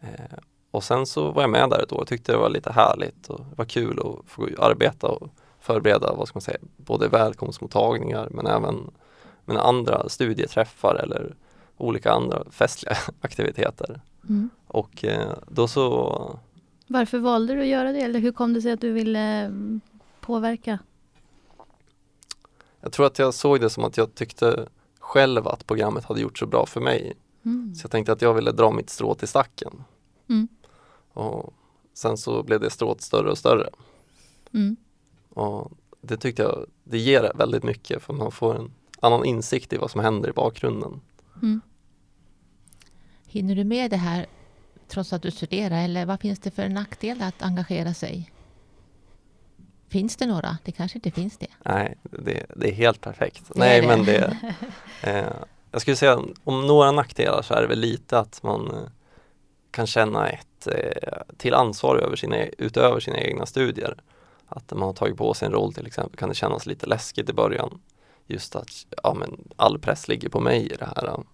Eh, 0.00 0.38
och 0.70 0.84
sen 0.84 1.06
så 1.06 1.30
var 1.30 1.42
jag 1.42 1.50
med 1.50 1.70
där 1.70 1.82
ett 1.82 1.92
år 1.92 2.00
och 2.00 2.06
tyckte 2.06 2.32
det 2.32 2.38
var 2.38 2.48
lite 2.48 2.72
härligt 2.72 3.28
och 3.28 3.40
det 3.50 3.56
var 3.56 3.64
kul 3.64 3.98
att 3.98 4.30
få 4.30 4.48
arbeta 4.58 5.06
och 5.06 5.28
förbereda, 5.60 6.14
vad 6.14 6.28
ska 6.28 6.36
man 6.36 6.42
säga, 6.42 6.58
både 6.76 7.08
välkomstmottagningar 7.08 8.28
men 8.30 8.46
även 8.46 8.90
men 9.44 9.56
andra 9.56 10.08
studieträffar 10.08 10.94
eller 10.94 11.34
olika 11.76 12.12
andra 12.12 12.44
festliga 12.50 12.96
aktiviteter. 13.20 14.00
Mm. 14.28 14.50
Och 14.66 15.04
eh, 15.04 15.32
då 15.48 15.68
så 15.68 16.38
Varför 16.86 17.18
valde 17.18 17.54
du 17.54 17.60
att 17.60 17.66
göra 17.66 17.92
det? 17.92 18.00
Eller 18.00 18.20
hur 18.20 18.32
kom 18.32 18.52
det 18.52 18.62
sig 18.62 18.72
att 18.72 18.80
du 18.80 18.92
ville 18.92 19.20
mm, 19.20 19.80
påverka? 20.20 20.78
Jag 22.80 22.92
tror 22.92 23.06
att 23.06 23.18
jag 23.18 23.34
såg 23.34 23.60
det 23.60 23.70
som 23.70 23.84
att 23.84 23.96
jag 23.96 24.14
tyckte 24.14 24.68
själv 24.98 25.48
att 25.48 25.66
programmet 25.66 26.04
hade 26.04 26.20
gjort 26.20 26.38
så 26.38 26.46
bra 26.46 26.66
för 26.66 26.80
mig. 26.80 27.12
Mm. 27.44 27.74
Så 27.74 27.84
jag 27.84 27.90
tänkte 27.90 28.12
att 28.12 28.22
jag 28.22 28.34
ville 28.34 28.52
dra 28.52 28.70
mitt 28.70 28.90
strå 28.90 29.14
till 29.14 29.28
stacken. 29.28 29.84
Mm. 30.28 30.48
Och 31.12 31.54
sen 31.94 32.16
så 32.16 32.42
blev 32.42 32.60
det 32.60 32.70
strået 32.70 33.00
större 33.00 33.30
och 33.30 33.38
större. 33.38 33.70
Mm. 34.52 34.76
Och 35.28 35.72
det 36.00 36.16
tyckte 36.16 36.42
jag, 36.42 36.66
det 36.84 36.98
ger 36.98 37.32
väldigt 37.34 37.62
mycket 37.62 38.02
för 38.02 38.12
man 38.12 38.32
får 38.32 38.56
en 38.56 38.72
annan 39.00 39.24
insikt 39.24 39.72
i 39.72 39.76
vad 39.76 39.90
som 39.90 40.00
händer 40.00 40.28
i 40.28 40.32
bakgrunden. 40.32 41.00
Mm. 41.42 41.60
Hinner 43.26 43.56
du 43.56 43.64
med 43.64 43.90
det 43.90 43.96
här 43.96 44.26
trots 44.88 45.12
att 45.12 45.22
du 45.22 45.30
studerar 45.30 45.84
eller 45.84 46.06
vad 46.06 46.20
finns 46.20 46.38
det 46.38 46.50
för 46.50 46.68
nackdelar 46.68 47.28
att 47.28 47.42
engagera 47.42 47.94
sig? 47.94 48.32
Finns 49.88 50.16
det 50.16 50.26
några? 50.26 50.58
Det 50.64 50.72
kanske 50.72 50.98
inte 50.98 51.10
finns 51.10 51.38
det. 51.38 51.46
Nej, 51.64 51.98
det, 52.02 52.46
det 52.56 52.68
är 52.68 52.74
helt 52.74 53.00
perfekt. 53.00 53.48
Det 53.48 53.58
Nej 53.58 53.78
är 53.78 53.82
det. 53.82 53.88
men 53.88 54.04
det 54.04 54.36
eh, 55.02 55.32
jag 55.72 55.80
skulle 55.80 55.96
säga 55.96 56.20
om 56.44 56.66
några 56.66 56.92
nackdelar 56.92 57.42
så 57.42 57.54
är 57.54 57.62
det 57.62 57.66
väl 57.66 57.78
lite 57.78 58.18
att 58.18 58.42
man 58.42 58.70
eh, 58.70 58.88
kan 59.70 59.86
känna 59.86 60.28
ett 60.28 60.66
eh, 60.66 61.22
till 61.36 61.54
ansvar 61.54 61.96
över 61.96 62.16
sina, 62.16 62.36
utöver 62.58 63.00
sina 63.00 63.18
egna 63.20 63.46
studier. 63.46 63.96
Att 64.46 64.70
när 64.70 64.78
man 64.78 64.86
har 64.86 64.94
tagit 64.94 65.16
på 65.16 65.34
sig 65.34 65.46
en 65.46 65.52
roll 65.52 65.72
till 65.72 65.86
exempel 65.86 66.18
kan 66.18 66.28
det 66.28 66.34
kännas 66.34 66.66
lite 66.66 66.86
läskigt 66.86 67.30
i 67.30 67.32
början. 67.32 67.80
Just 68.26 68.56
att 68.56 68.86
ja, 69.02 69.14
men 69.14 69.48
all 69.56 69.78
press 69.78 70.08
ligger 70.08 70.28
på 70.28 70.40
mig 70.40 70.72
i 70.72 70.76
det 70.76 70.88
här. 70.96 71.24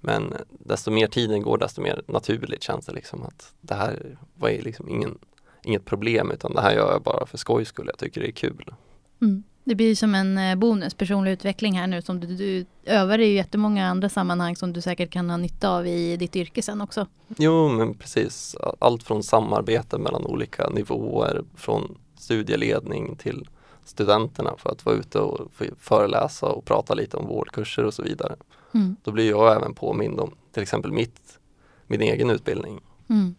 Men 0.00 0.34
desto 0.48 0.90
mer 0.90 1.06
tiden 1.06 1.42
går 1.42 1.58
desto 1.58 1.80
mer 1.80 2.02
naturligt 2.06 2.62
känns 2.62 2.86
det 2.86 2.92
liksom 2.92 3.22
att 3.22 3.54
det 3.60 3.74
här 3.74 4.18
var 4.34 4.50
liksom 4.50 4.88
ingen, 4.88 5.18
inget 5.62 5.84
problem 5.84 6.30
utan 6.30 6.54
det 6.54 6.60
här 6.60 6.72
gör 6.72 6.92
jag 6.92 7.02
bara 7.02 7.26
för 7.26 7.38
skojs 7.38 7.68
skull. 7.68 7.86
Jag 7.86 7.98
tycker 7.98 8.20
det 8.20 8.28
är 8.28 8.32
kul. 8.32 8.74
Mm. 9.22 9.42
Det 9.70 9.74
blir 9.74 9.94
som 9.94 10.14
en 10.14 10.38
eh, 10.38 10.56
bonus, 10.56 10.94
personlig 10.94 11.32
utveckling 11.32 11.78
här 11.78 11.86
nu 11.86 12.02
som 12.02 12.20
du, 12.20 12.26
du 12.26 12.66
övar 12.84 13.18
i 13.18 13.34
jättemånga 13.34 13.88
andra 13.88 14.08
sammanhang 14.08 14.56
som 14.56 14.72
du 14.72 14.80
säkert 14.80 15.10
kan 15.10 15.30
ha 15.30 15.36
nytta 15.36 15.70
av 15.70 15.86
i 15.86 16.16
ditt 16.16 16.36
yrke 16.36 16.62
sen 16.62 16.80
också. 16.80 17.06
Jo 17.36 17.68
men 17.68 17.94
precis, 17.94 18.56
allt 18.78 19.02
från 19.02 19.22
samarbete 19.22 19.98
mellan 19.98 20.26
olika 20.26 20.68
nivåer, 20.68 21.42
från 21.56 21.98
studieledning 22.18 23.16
till 23.16 23.48
studenterna 23.84 24.54
för 24.58 24.70
att 24.70 24.86
vara 24.86 24.96
ute 24.96 25.18
och 25.18 25.50
föreläsa 25.78 26.46
och 26.46 26.64
prata 26.64 26.94
lite 26.94 27.16
om 27.16 27.26
vårdkurser 27.26 27.84
och 27.84 27.94
så 27.94 28.02
vidare. 28.02 28.36
Mm. 28.74 28.96
Då 29.04 29.10
blir 29.10 29.30
jag 29.30 29.56
även 29.56 29.74
påmind 29.74 30.20
om 30.20 30.34
till 30.52 30.62
exempel 30.62 30.92
mitt, 30.92 31.38
min 31.86 32.00
egen 32.00 32.30
utbildning. 32.30 32.80
Mm. 33.10 33.34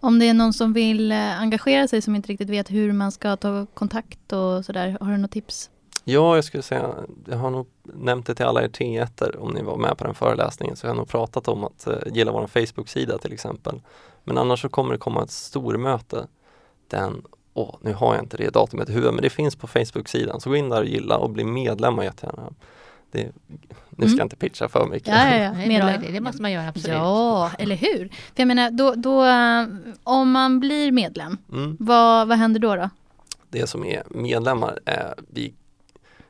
Om 0.00 0.18
det 0.18 0.28
är 0.28 0.34
någon 0.34 0.52
som 0.52 0.72
vill 0.72 1.12
eh, 1.12 1.40
engagera 1.40 1.88
sig 1.88 2.02
som 2.02 2.16
inte 2.16 2.28
riktigt 2.28 2.50
vet 2.50 2.70
hur 2.70 2.92
man 2.92 3.12
ska 3.12 3.36
ta 3.36 3.66
kontakt 3.74 4.32
och 4.32 4.64
sådär, 4.64 4.96
har 5.00 5.12
du 5.12 5.18
något 5.18 5.30
tips? 5.30 5.70
Ja, 6.04 6.34
jag 6.34 6.44
skulle 6.44 6.62
säga, 6.62 6.94
jag 7.24 7.36
har 7.36 7.50
nog 7.50 7.66
nämnt 7.82 8.26
det 8.26 8.34
till 8.34 8.44
alla 8.44 8.62
er 8.62 8.68
T1 8.68 9.36
om 9.36 9.52
ni 9.52 9.62
var 9.62 9.76
med 9.76 9.98
på 9.98 10.04
den 10.04 10.14
föreläsningen, 10.14 10.76
så 10.76 10.86
jag 10.86 10.90
har 10.90 10.96
nog 10.96 11.08
pratat 11.08 11.48
om 11.48 11.64
att 11.64 11.86
eh, 11.86 11.94
gilla 12.06 12.32
vår 12.32 12.46
Facebook-sida 12.46 13.18
till 13.18 13.32
exempel. 13.32 13.80
Men 14.24 14.38
annars 14.38 14.62
så 14.62 14.68
kommer 14.68 14.92
det 14.92 14.98
komma 14.98 15.22
ett 15.22 15.30
stormöte 15.30 16.26
den, 16.88 17.22
åh, 17.54 17.74
nu 17.80 17.92
har 17.92 18.14
jag 18.14 18.24
inte 18.24 18.36
det 18.36 18.50
datumet 18.50 18.88
i 18.88 18.92
huvudet, 18.92 19.14
men 19.14 19.22
det 19.22 19.30
finns 19.30 19.56
på 19.56 19.66
Facebook-sidan, 19.66 20.40
så 20.40 20.50
gå 20.50 20.56
in 20.56 20.68
där 20.68 20.80
och 20.80 20.86
gilla 20.86 21.16
och 21.16 21.30
bli 21.30 21.44
medlemmar 21.44 22.04
jättegärna 22.04 22.52
det, 23.16 23.32
nu 23.90 23.96
ska 23.96 24.04
Mm. 24.06 24.18
jag 24.18 24.24
inte 24.24 24.36
pitcha 24.36 24.68
för 24.68 24.86
mycket. 24.86 25.08
Ja, 25.08 25.36
ja, 25.36 25.54
ja. 25.68 25.94
Idé. 25.94 26.08
det 26.12 26.20
måste 26.20 26.42
man 26.42 26.52
göra 26.52 26.68
absolut. 26.68 26.96
Ja, 26.96 27.50
eller 27.58 27.76
hur? 27.76 28.08
För 28.08 28.32
jag 28.42 28.46
menar, 28.48 28.70
då, 28.70 28.94
då, 28.94 29.24
om 30.04 30.30
man 30.30 30.60
blir 30.60 30.92
medlem, 30.92 31.38
Mm. 31.52 31.76
vad, 31.80 32.28
vad 32.28 32.38
händer 32.38 32.60
då? 32.60 32.76
då? 32.76 32.90
Det 33.50 33.66
som 33.66 33.84
är 33.84 34.02
medlemmar 34.10 34.78
är 34.84 35.14
vi 35.28 35.54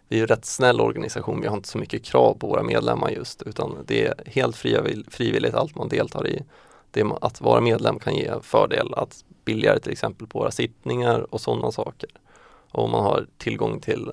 vi 0.09 0.19
är 0.19 0.23
en 0.23 0.27
rätt 0.29 0.45
snäll 0.45 0.81
organisation, 0.81 1.41
vi 1.41 1.47
har 1.47 1.57
inte 1.57 1.69
så 1.69 1.79
mycket 1.79 2.05
krav 2.05 2.35
på 2.35 2.47
våra 2.47 2.63
medlemmar 2.63 3.11
just 3.11 3.43
utan 3.43 3.77
det 3.87 4.07
är 4.07 4.15
helt 4.27 4.57
frivill- 4.57 5.11
frivilligt 5.11 5.55
allt 5.55 5.75
man 5.77 5.89
deltar 5.89 6.27
i. 6.29 6.43
Det 6.91 7.01
är, 7.01 7.25
att 7.25 7.41
vara 7.41 7.61
medlem 7.61 7.99
kan 7.99 8.15
ge 8.17 8.31
fördel 8.43 8.95
att 8.95 9.25
billigare 9.45 9.79
till 9.81 9.93
exempel 9.93 10.27
på 10.27 10.39
våra 10.39 10.51
sittningar 10.51 11.35
och 11.35 11.41
sådana 11.41 11.73
saker. 11.73 12.11
Och 12.73 12.91
man 12.91 13.05
har 13.05 13.27
tillgång 13.39 13.81
till 13.81 14.13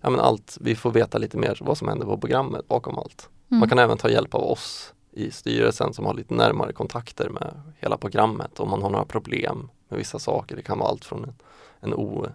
ja, 0.00 0.10
men 0.10 0.20
allt, 0.20 0.58
vi 0.60 0.74
får 0.74 0.90
veta 0.90 1.18
lite 1.18 1.36
mer 1.36 1.58
vad 1.60 1.78
som 1.78 1.88
händer 1.88 2.06
på 2.06 2.18
programmet 2.18 2.68
bakom 2.68 2.98
allt. 2.98 3.28
Mm. 3.50 3.60
Man 3.60 3.68
kan 3.68 3.78
även 3.78 3.98
ta 3.98 4.10
hjälp 4.10 4.34
av 4.34 4.42
oss 4.42 4.94
i 5.12 5.30
styrelsen 5.30 5.94
som 5.94 6.04
har 6.04 6.14
lite 6.14 6.34
närmare 6.34 6.72
kontakter 6.72 7.28
med 7.28 7.60
hela 7.78 7.96
programmet 7.96 8.60
om 8.60 8.70
man 8.70 8.82
har 8.82 8.90
några 8.90 9.04
problem 9.04 9.68
med 9.88 9.98
vissa 9.98 10.18
saker. 10.18 10.56
Det 10.56 10.62
kan 10.62 10.78
vara 10.78 10.88
allt 10.88 11.04
från 11.04 11.24
en, 11.24 11.34
en 11.80 11.94
o, 11.94 12.26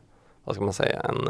vad 0.44 0.56
ska 0.56 0.64
man 0.66 0.74
säga, 0.74 1.00
en, 1.00 1.30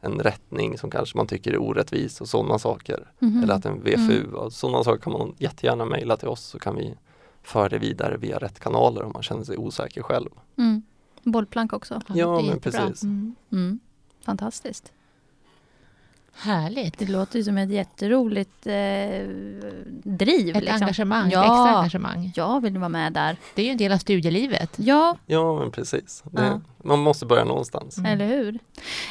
en 0.00 0.20
rättning 0.20 0.78
som 0.78 0.90
kanske 0.90 1.16
man 1.16 1.26
tycker 1.26 1.52
är 1.52 1.62
orättvis 1.62 2.20
och 2.20 2.28
sådana 2.28 2.58
saker. 2.58 3.12
Mhm. 3.18 3.42
Eller 3.42 3.54
att 3.54 3.64
en 3.64 3.82
VFU, 3.82 4.32
och 4.32 4.52
sådana 4.52 4.84
saker 4.84 5.02
kan 5.02 5.12
man 5.12 5.34
jättegärna 5.38 5.84
mejla 5.84 6.16
till 6.16 6.28
oss 6.28 6.40
så 6.40 6.58
kan 6.58 6.76
vi 6.76 6.94
föra 7.42 7.68
det 7.68 7.78
vidare 7.78 8.16
via 8.16 8.38
rätt 8.38 8.60
kanaler 8.60 9.02
om 9.02 9.12
man 9.12 9.22
känner 9.22 9.44
sig 9.44 9.56
osäker 9.56 10.02
själv. 10.02 10.30
Mm. 10.56 10.82
Bollplank 11.22 11.72
också. 11.72 12.00
Ja, 12.08 12.42
men 12.42 12.60
precis. 12.60 13.02
Mm. 13.02 13.34
Mm. 13.52 13.80
Fantastiskt. 14.24 14.92
Härligt. 16.40 16.98
Det 16.98 17.06
låter 17.06 17.38
ju 17.38 17.44
som 17.44 17.58
ett 17.58 17.70
jätteroligt 17.70 18.66
eh, 18.66 18.72
driv. 20.02 20.56
Ett 20.56 20.62
liksom. 20.62 20.82
engagemang, 20.82 21.26
ett 21.26 21.32
Ja. 21.32 21.40
extra 21.42 21.76
engagemang. 21.78 22.32
Jag 22.36 22.60
vill 22.60 22.78
vara 22.78 22.88
med 22.88 23.12
där. 23.12 23.36
Det 23.54 23.62
är 23.62 23.66
ju 23.66 23.72
en 23.72 23.78
del 23.78 23.92
av 23.92 23.98
studielivet. 23.98 24.70
Ja, 24.76 25.16
Ja 25.26 25.58
men 25.58 25.70
precis. 25.70 26.22
Det, 26.30 26.42
Ja. 26.42 26.60
Man 26.84 26.98
måste 26.98 27.26
börja 27.26 27.44
någonstans. 27.44 27.98
Mm. 27.98 28.12
eller 28.12 28.26
hur? 28.26 28.58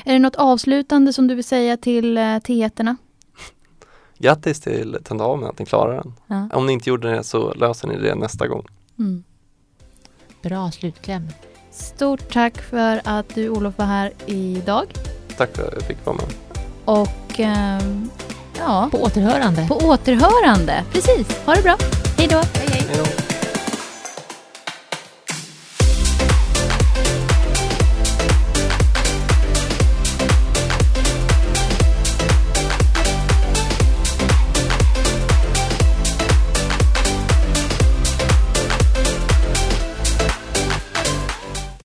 Är 0.06 0.14
det 0.14 0.20
något 0.20 0.36
avslutande 0.36 1.14
som 1.14 1.28
du 1.28 1.36
vill 1.36 1.44
säga 1.44 1.78
till 1.78 2.18
eh, 2.18 2.40
teaterna? 2.40 2.98
Grattis 4.18 4.62
till 4.62 4.98
tentamen 5.04 5.50
att 5.50 5.60
ni 5.60 5.66
klarar 5.66 5.96
den. 5.96 6.14
Ja. 6.28 6.58
Om 6.58 6.66
ni 6.66 6.74
inte 6.74 6.90
gjorde 6.90 7.12
det 7.12 7.24
så 7.24 7.54
löser 7.54 7.88
ni 7.88 7.98
det 7.98 8.16
nästa 8.16 8.48
gång. 8.48 8.66
Mm. 9.00 9.24
Bra 10.42 10.72
slutkläm. 10.72 11.28
Stort 11.72 12.34
tack 12.34 12.58
för 12.62 13.02
att 13.04 13.36
du 13.36 13.50
Olof 13.50 13.78
var 13.78 13.86
här 13.86 14.14
idag. 14.26 14.86
Tack 15.38 15.56
för 15.56 15.68
att 15.68 15.74
jag 15.74 15.84
fick 15.84 16.06
vara 16.06 16.16
med. 16.16 16.49
Och 16.90 17.40
ehm, 17.40 18.10
ja, 18.60 18.90
På 18.92 19.04
återhörande. 19.04 19.68
på 19.68 19.76
återhörande. 19.78 20.84
Precis, 20.94 21.28
ha 21.46 21.56
det 21.56 21.62
bra. 21.62 21.78
Hej 22.18 22.28
då. 22.28 22.36
Hej, 22.38 22.68
hej. 22.72 22.84
Hej 22.90 22.98
då. 22.98 23.29